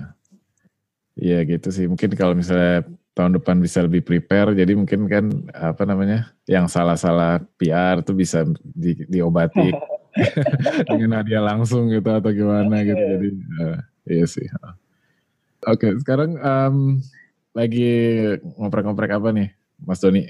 Iya 1.20 1.38
gitu 1.44 1.68
sih. 1.74 1.84
Mungkin 1.90 2.16
kalau 2.16 2.32
misalnya 2.32 2.86
tahun 3.12 3.42
depan 3.42 3.60
bisa 3.60 3.84
lebih 3.84 4.06
prepare, 4.06 4.56
jadi 4.56 4.72
mungkin 4.72 5.04
kan 5.10 5.24
apa 5.52 5.82
namanya, 5.84 6.32
yang 6.48 6.70
salah-salah 6.70 7.42
PR 7.60 8.00
tuh 8.00 8.16
bisa 8.16 8.46
di, 8.62 9.04
diobati 9.04 9.68
dengan 10.90 11.22
hadiah 11.22 11.42
langsung 11.44 11.90
gitu 11.90 12.10
atau 12.10 12.30
gimana 12.30 12.82
gitu. 12.82 12.98
Jadi 12.98 13.28
uh, 13.60 13.78
iya 14.08 14.26
sih. 14.26 14.46
Oke, 15.68 15.86
okay, 15.86 15.92
sekarang 16.00 16.40
um, 16.40 17.04
lagi 17.52 17.90
ngoprek-ngoprek 18.56 19.12
apa 19.12 19.28
nih, 19.34 19.48
Mas 19.82 20.00
Doni? 20.00 20.24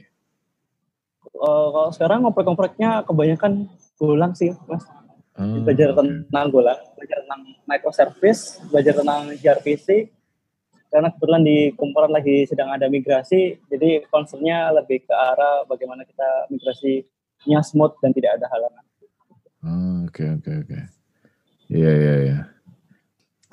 Uh, 1.38 1.68
kalau 1.72 1.90
sekarang 1.94 2.18
ngoprek-ngopreknya 2.26 3.06
kebanyakan 3.06 3.70
gulang 3.96 4.32
sih, 4.34 4.52
Mas. 4.66 4.84
Hmm, 5.38 5.64
belajar 5.64 5.96
okay. 5.96 5.98
tentang 6.02 6.46
Golang, 6.52 6.80
belajar 6.98 7.18
tentang 7.24 7.42
microservice, 7.64 8.60
belajar 8.68 8.92
tentang 8.92 9.32
gRPC. 9.40 10.10
Karena 10.90 11.08
kebetulan 11.14 11.42
di 11.46 11.70
kumpulan 11.78 12.10
lagi 12.10 12.44
sedang 12.50 12.74
ada 12.74 12.90
migrasi, 12.90 13.56
jadi 13.70 14.02
concernnya 14.10 14.74
lebih 14.74 15.06
ke 15.06 15.14
arah 15.14 15.62
bagaimana 15.70 16.02
kita 16.02 16.50
migrasinya 16.50 17.62
smooth 17.62 17.94
dan 18.02 18.10
tidak 18.10 18.42
ada 18.42 18.50
halangan. 18.50 18.84
Hmm, 19.60 20.08
oke 20.08 20.24
oke 20.40 20.50
oke. 20.64 20.78
Iya, 21.70 21.90
iya, 21.92 22.14
iya. 22.24 22.38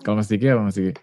Kalau 0.02 0.18
Mas 0.18 0.32
Diki 0.32 0.48
apa 0.48 0.64
Mas 0.64 0.80
Diki? 0.80 0.96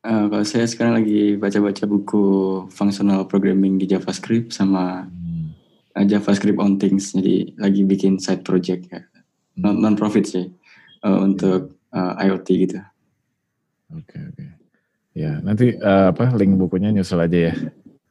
Uh, 0.00 0.32
kalau 0.32 0.44
saya 0.48 0.64
sekarang 0.64 1.04
lagi 1.04 1.36
baca-baca 1.36 1.84
buku 1.84 2.24
functional 2.72 3.28
programming 3.28 3.76
di 3.76 3.84
JavaScript 3.84 4.50
sama 4.50 5.06
hmm. 5.06 5.52
uh, 5.94 6.04
JavaScript 6.04 6.58
on 6.58 6.80
things. 6.80 7.14
Jadi 7.14 7.54
lagi 7.60 7.86
bikin 7.86 8.18
side 8.18 8.42
project 8.42 8.90
ya. 8.90 9.04
Non, 9.60 9.76
non 9.78 9.94
profit 9.94 10.24
sih 10.24 10.46
uh, 11.04 11.18
untuk 11.20 11.78
uh, 11.92 12.12
IoT 12.16 12.48
gitu. 12.66 12.80
Oke 13.92 14.16
okay, 14.16 14.20
oke. 14.24 14.34
Okay. 14.34 14.50
Ya 15.14 15.36
nanti 15.44 15.76
uh, 15.76 16.10
apa 16.10 16.32
link 16.34 16.56
bukunya 16.56 16.90
nyusul 16.90 17.20
aja 17.22 17.52
ya. 17.52 17.54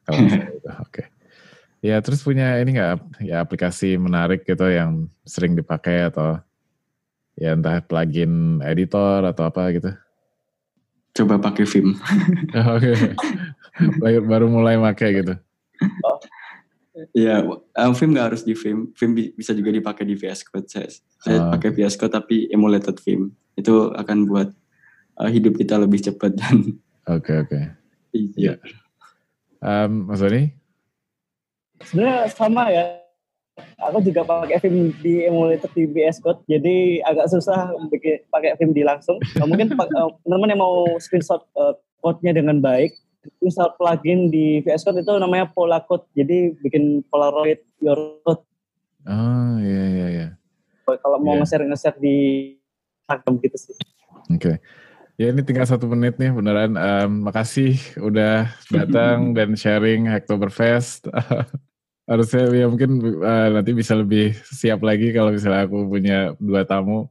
Kalau. 0.08 0.24
Okay. 0.24 0.56
Ya 1.80 1.96
terus 2.04 2.20
punya 2.20 2.60
ini 2.60 2.76
nggak 2.76 3.24
ya 3.24 3.40
aplikasi 3.40 3.96
menarik 3.96 4.44
gitu 4.44 4.68
yang 4.68 5.08
sering 5.24 5.56
dipakai 5.56 6.12
atau 6.12 6.44
ya 7.40 7.56
entah 7.56 7.80
plugin 7.80 8.60
editor 8.60 9.24
atau 9.24 9.48
apa 9.48 9.72
gitu? 9.72 9.92
Coba 11.16 11.40
pakai 11.40 11.64
Vim. 11.64 11.96
Oke. 12.76 13.16
okay. 13.96 14.20
Baru 14.20 14.52
mulai 14.52 14.76
pakai 14.76 15.24
gitu. 15.24 15.34
Oh. 16.04 16.20
Iya, 17.16 17.48
um, 17.48 17.96
Vim 17.96 18.12
nggak 18.12 18.28
harus 18.36 18.44
di 18.44 18.52
Vim. 18.52 18.92
Vim 18.92 19.12
bisa 19.16 19.56
juga 19.56 19.72
dipakai 19.72 20.04
di 20.04 20.20
VS 20.20 20.44
Code. 20.52 20.68
Saya, 20.68 20.92
saya 21.24 21.48
oh. 21.48 21.52
pakai 21.56 21.72
VS 21.72 21.96
Code 21.96 22.12
tapi 22.12 22.52
emulated 22.52 23.00
Vim. 23.08 23.32
Itu 23.56 23.96
akan 23.96 24.28
buat 24.28 24.52
uh, 25.16 25.32
hidup 25.32 25.56
kita 25.56 25.80
lebih 25.80 26.04
cepat 26.04 26.36
dan. 26.36 26.76
Oke 27.08 27.32
okay, 27.32 27.36
oke. 27.40 27.60
Okay. 28.12 28.36
Iya. 28.36 28.60
Um, 29.64 30.12
Mas 30.12 30.20
Doni? 30.20 30.59
Sebenarnya 31.86 32.28
sama 32.32 32.72
ya. 32.72 33.00
Aku 33.92 34.00
juga 34.00 34.24
pakai 34.24 34.56
Vim 34.64 34.96
di 35.04 35.28
emulator 35.28 35.68
di 35.76 35.84
VS 35.84 36.24
Code, 36.24 36.40
jadi 36.48 37.04
agak 37.04 37.28
susah 37.28 37.76
bikin 37.92 38.24
pakai 38.32 38.56
Vim 38.56 38.72
di 38.72 38.88
langsung. 38.88 39.20
Nah, 39.36 39.44
mungkin 39.44 39.76
uh, 39.76 40.12
teman-teman 40.24 40.52
yang 40.56 40.64
mau 40.64 40.88
screenshot 40.96 41.44
uh, 41.60 41.76
code-nya 42.00 42.32
dengan 42.32 42.64
baik, 42.64 42.96
install 43.44 43.76
plugin 43.76 44.32
di 44.32 44.64
VS 44.64 44.88
Code 44.88 45.04
itu 45.04 45.12
namanya 45.20 45.52
Pola 45.52 45.84
Code. 45.84 46.08
Jadi 46.16 46.56
bikin 46.64 47.04
Polaroid 47.12 47.60
your 47.84 48.24
code. 48.24 48.44
Oh 49.08 49.56
iya 49.60 49.84
iya 49.92 50.08
iya. 50.08 50.28
Kalau 50.88 51.20
mau 51.22 51.36
yeah. 51.36 51.44
nge-share 51.44 51.66
nge-share 51.68 52.00
di 52.00 52.18
Instagram 53.06 53.34
gitu 53.44 53.58
sih. 53.58 53.76
Oke. 54.32 54.40
Okay. 54.40 54.56
Ya 55.20 55.36
ini 55.36 55.44
tinggal 55.44 55.68
satu 55.68 55.84
menit 55.92 56.16
nih 56.16 56.32
beneran. 56.32 56.80
Um, 56.80 57.28
makasih 57.28 57.76
udah 58.00 58.48
datang 58.72 59.28
dan 59.38 59.52
sharing 59.60 60.08
Hacktoberfest. 60.08 61.12
Harusnya 62.10 62.50
ya 62.50 62.66
mungkin 62.66 63.22
uh, 63.22 63.48
nanti 63.54 63.72
bisa 63.78 63.94
lebih 63.94 64.34
siap 64.50 64.82
lagi 64.82 65.14
kalau 65.14 65.30
misalnya 65.30 65.70
aku 65.70 65.86
punya 65.86 66.34
dua 66.42 66.66
tamu. 66.66 67.06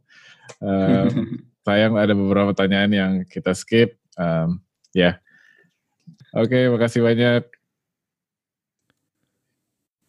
Um, 0.59 1.39
sayang 1.67 1.95
ada 1.95 2.17
beberapa 2.19 2.51
pertanyaan 2.51 2.91
yang 2.91 3.13
kita 3.31 3.55
skip. 3.55 3.95
Um, 4.19 4.59
ya. 4.91 5.15
Yeah. 5.15 5.15
Oke, 6.35 6.53
okay, 6.53 6.63
makasih 6.67 7.01
banyak. 7.07 7.43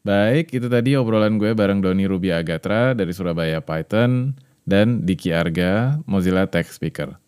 Baik, 0.04 0.56
itu 0.56 0.68
tadi 0.72 0.96
obrolan 0.96 1.38
gue 1.38 1.52
bareng 1.52 1.86
Doni 1.86 2.08
Ruby 2.08 2.32
Agatra 2.32 2.98
dari 2.98 3.12
Surabaya 3.12 3.60
Python 3.60 4.34
dan 4.64 5.04
Diki 5.04 5.36
Arga, 5.36 6.00
Mozilla 6.08 6.48
Tech 6.48 6.72
Speaker. 6.72 7.20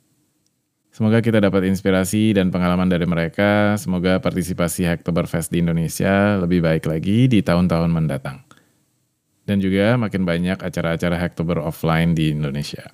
Semoga 0.92 1.24
kita 1.24 1.40
dapat 1.40 1.72
inspirasi 1.72 2.36
dan 2.36 2.52
pengalaman 2.52 2.92
dari 2.92 3.08
mereka. 3.08 3.80
Semoga 3.80 4.20
partisipasi 4.20 4.84
Hacktoberfest 4.84 5.48
di 5.48 5.64
Indonesia 5.64 6.36
lebih 6.36 6.60
baik 6.60 6.84
lagi 6.84 7.32
di 7.32 7.40
tahun-tahun 7.40 7.88
mendatang. 7.88 8.44
Dan 9.48 9.64
juga 9.64 9.96
makin 9.96 10.28
banyak 10.28 10.60
acara-acara 10.60 11.16
Hacktober 11.16 11.64
offline 11.64 12.12
di 12.12 12.36
Indonesia. 12.36 12.92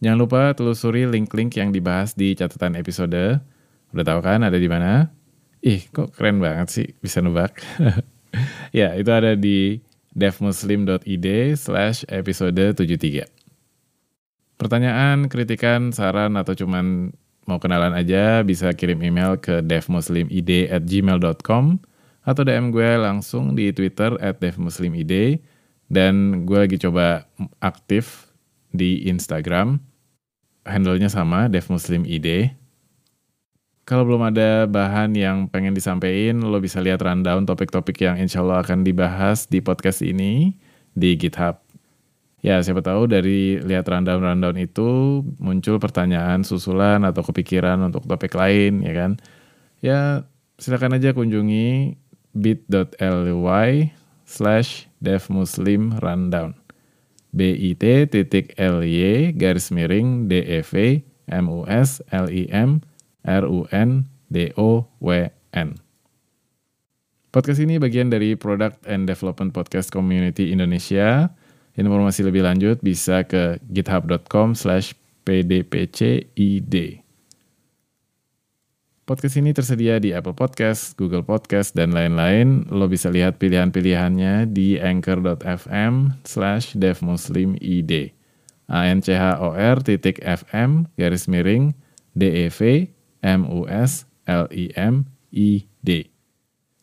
Jangan 0.00 0.18
lupa 0.18 0.42
telusuri 0.56 1.04
link-link 1.04 1.60
yang 1.60 1.68
dibahas 1.68 2.16
di 2.16 2.32
catatan 2.32 2.72
episode. 2.80 3.44
Udah 3.92 4.04
tahu 4.08 4.20
kan 4.24 4.40
ada 4.40 4.56
di 4.56 4.64
mana? 4.64 5.12
Ih, 5.60 5.84
kok 5.92 6.16
keren 6.16 6.40
banget 6.40 6.68
sih 6.72 6.88
bisa 7.04 7.20
nebak. 7.20 7.60
ya, 8.72 8.96
itu 8.96 9.12
ada 9.12 9.36
di 9.36 9.84
devmuslim.id 10.16 11.26
slash 11.60 12.08
episode 12.08 12.72
73. 12.72 13.39
Pertanyaan, 14.60 15.32
kritikan, 15.32 15.88
saran, 15.88 16.36
atau 16.36 16.52
cuman 16.52 17.16
mau 17.48 17.56
kenalan 17.56 17.96
aja 17.96 18.44
bisa 18.44 18.68
kirim 18.76 19.00
email 19.00 19.40
ke 19.40 19.64
devmuslimid 19.64 20.68
at 20.68 20.84
gmail.com 20.84 21.80
atau 22.20 22.42
DM 22.44 22.68
gue 22.68 22.90
langsung 23.00 23.56
di 23.56 23.72
Twitter 23.72 24.20
at 24.20 24.36
devmuslimid. 24.36 25.40
Dan 25.88 26.44
gue 26.44 26.60
lagi 26.60 26.76
coba 26.76 27.24
aktif 27.64 28.28
di 28.68 29.08
Instagram. 29.08 29.80
Handle-nya 30.68 31.08
sama 31.08 31.48
devmuslimid. 31.48 32.52
Kalau 33.88 34.04
belum 34.04 34.28
ada 34.28 34.68
bahan 34.68 35.16
yang 35.16 35.48
pengen 35.48 35.72
disampaikan, 35.72 36.36
lo 36.44 36.60
bisa 36.60 36.84
lihat 36.84 37.00
rundown 37.00 37.48
topik-topik 37.48 37.96
yang 38.04 38.20
insya 38.20 38.44
Allah 38.44 38.60
akan 38.60 38.84
dibahas 38.84 39.48
di 39.48 39.64
podcast 39.64 40.04
ini 40.04 40.52
di 40.92 41.16
GitHub 41.16 41.69
Ya, 42.40 42.56
siapa 42.64 42.80
tahu 42.80 43.04
dari 43.04 43.60
lihat 43.60 43.84
rundown-rundown 43.84 44.56
itu 44.56 45.20
muncul 45.36 45.76
pertanyaan, 45.76 46.40
susulan, 46.40 47.04
atau 47.04 47.20
kepikiran 47.20 47.76
untuk 47.84 48.08
topik 48.08 48.32
lain, 48.32 48.80
ya 48.80 48.92
kan? 48.96 49.20
Ya, 49.84 50.24
silakan 50.56 50.96
aja 50.96 51.12
kunjungi 51.12 52.00
bit.ly 52.32 53.92
slash 54.24 54.88
devmuslim 55.04 56.00
rundown. 56.00 56.56
bit 57.30 57.84
titik 58.10 58.56
ly 58.58 59.30
garis 59.36 59.70
miring 59.70 60.26
dev 60.26 60.66
mus 61.44 62.02
lim 62.08 62.50
run 63.22 63.52
down. 65.60 65.70
Podcast 67.30 67.62
ini 67.62 67.78
bagian 67.78 68.10
dari 68.10 68.34
Product 68.34 68.82
and 68.90 69.06
Development 69.06 69.54
Podcast 69.54 69.94
Community 69.94 70.50
Indonesia 70.50 71.30
Informasi 71.78 72.26
lebih 72.26 72.42
lanjut 72.42 72.82
bisa 72.82 73.22
ke 73.22 73.62
github.com 73.70 74.58
slash 74.58 74.94
pdpcid. 75.22 76.74
Podcast 79.10 79.42
ini 79.42 79.50
tersedia 79.50 79.98
di 79.98 80.14
Apple 80.14 80.38
Podcast, 80.38 80.94
Google 80.94 81.26
Podcast, 81.26 81.74
dan 81.74 81.90
lain-lain. 81.90 82.70
Lo 82.70 82.86
bisa 82.86 83.10
lihat 83.10 83.42
pilihan-pilihannya 83.42 84.46
di 84.46 84.78
anchor.fm 84.78 86.22
slash 86.22 86.78
devmuslimid. 86.78 88.14
A-N-C-H-O-R 88.70 89.82
titik 89.82 90.22
FM 90.22 90.86
garis 90.94 91.26
miring 91.26 91.74
D-E-V 92.14 92.86
M-U-S-L-I-M-I-D. 93.20 94.10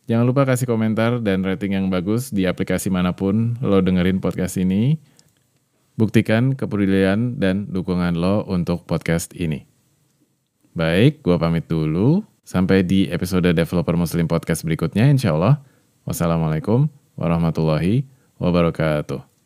Jangan 0.08 0.24
lupa 0.24 0.48
kasih 0.48 0.72
komentar 0.72 1.20
dan 1.20 1.44
rating 1.44 1.76
yang 1.76 1.92
bagus 1.92 2.32
di 2.32 2.48
aplikasi 2.48 2.88
mana 2.88 3.12
pun 3.12 3.60
lo 3.60 3.84
dengerin 3.84 4.24
podcast 4.24 4.56
ini. 4.56 4.96
Buktikan 6.00 6.56
kepedulian 6.56 7.36
dan 7.36 7.68
dukungan 7.68 8.16
lo 8.16 8.48
untuk 8.48 8.88
podcast 8.88 9.36
ini. 9.36 9.68
Baik, 10.72 11.20
gue 11.28 11.36
pamit 11.36 11.68
dulu. 11.68 12.24
Sampai 12.48 12.88
di 12.88 13.12
episode 13.12 13.52
Developer 13.52 14.00
Muslim 14.00 14.32
Podcast 14.32 14.64
berikutnya 14.64 15.12
insya 15.12 15.36
Allah. 15.36 15.60
Wassalamualaikum 16.08 16.88
warahmatullahi 17.20 18.08
wabarakatuh. 18.40 19.37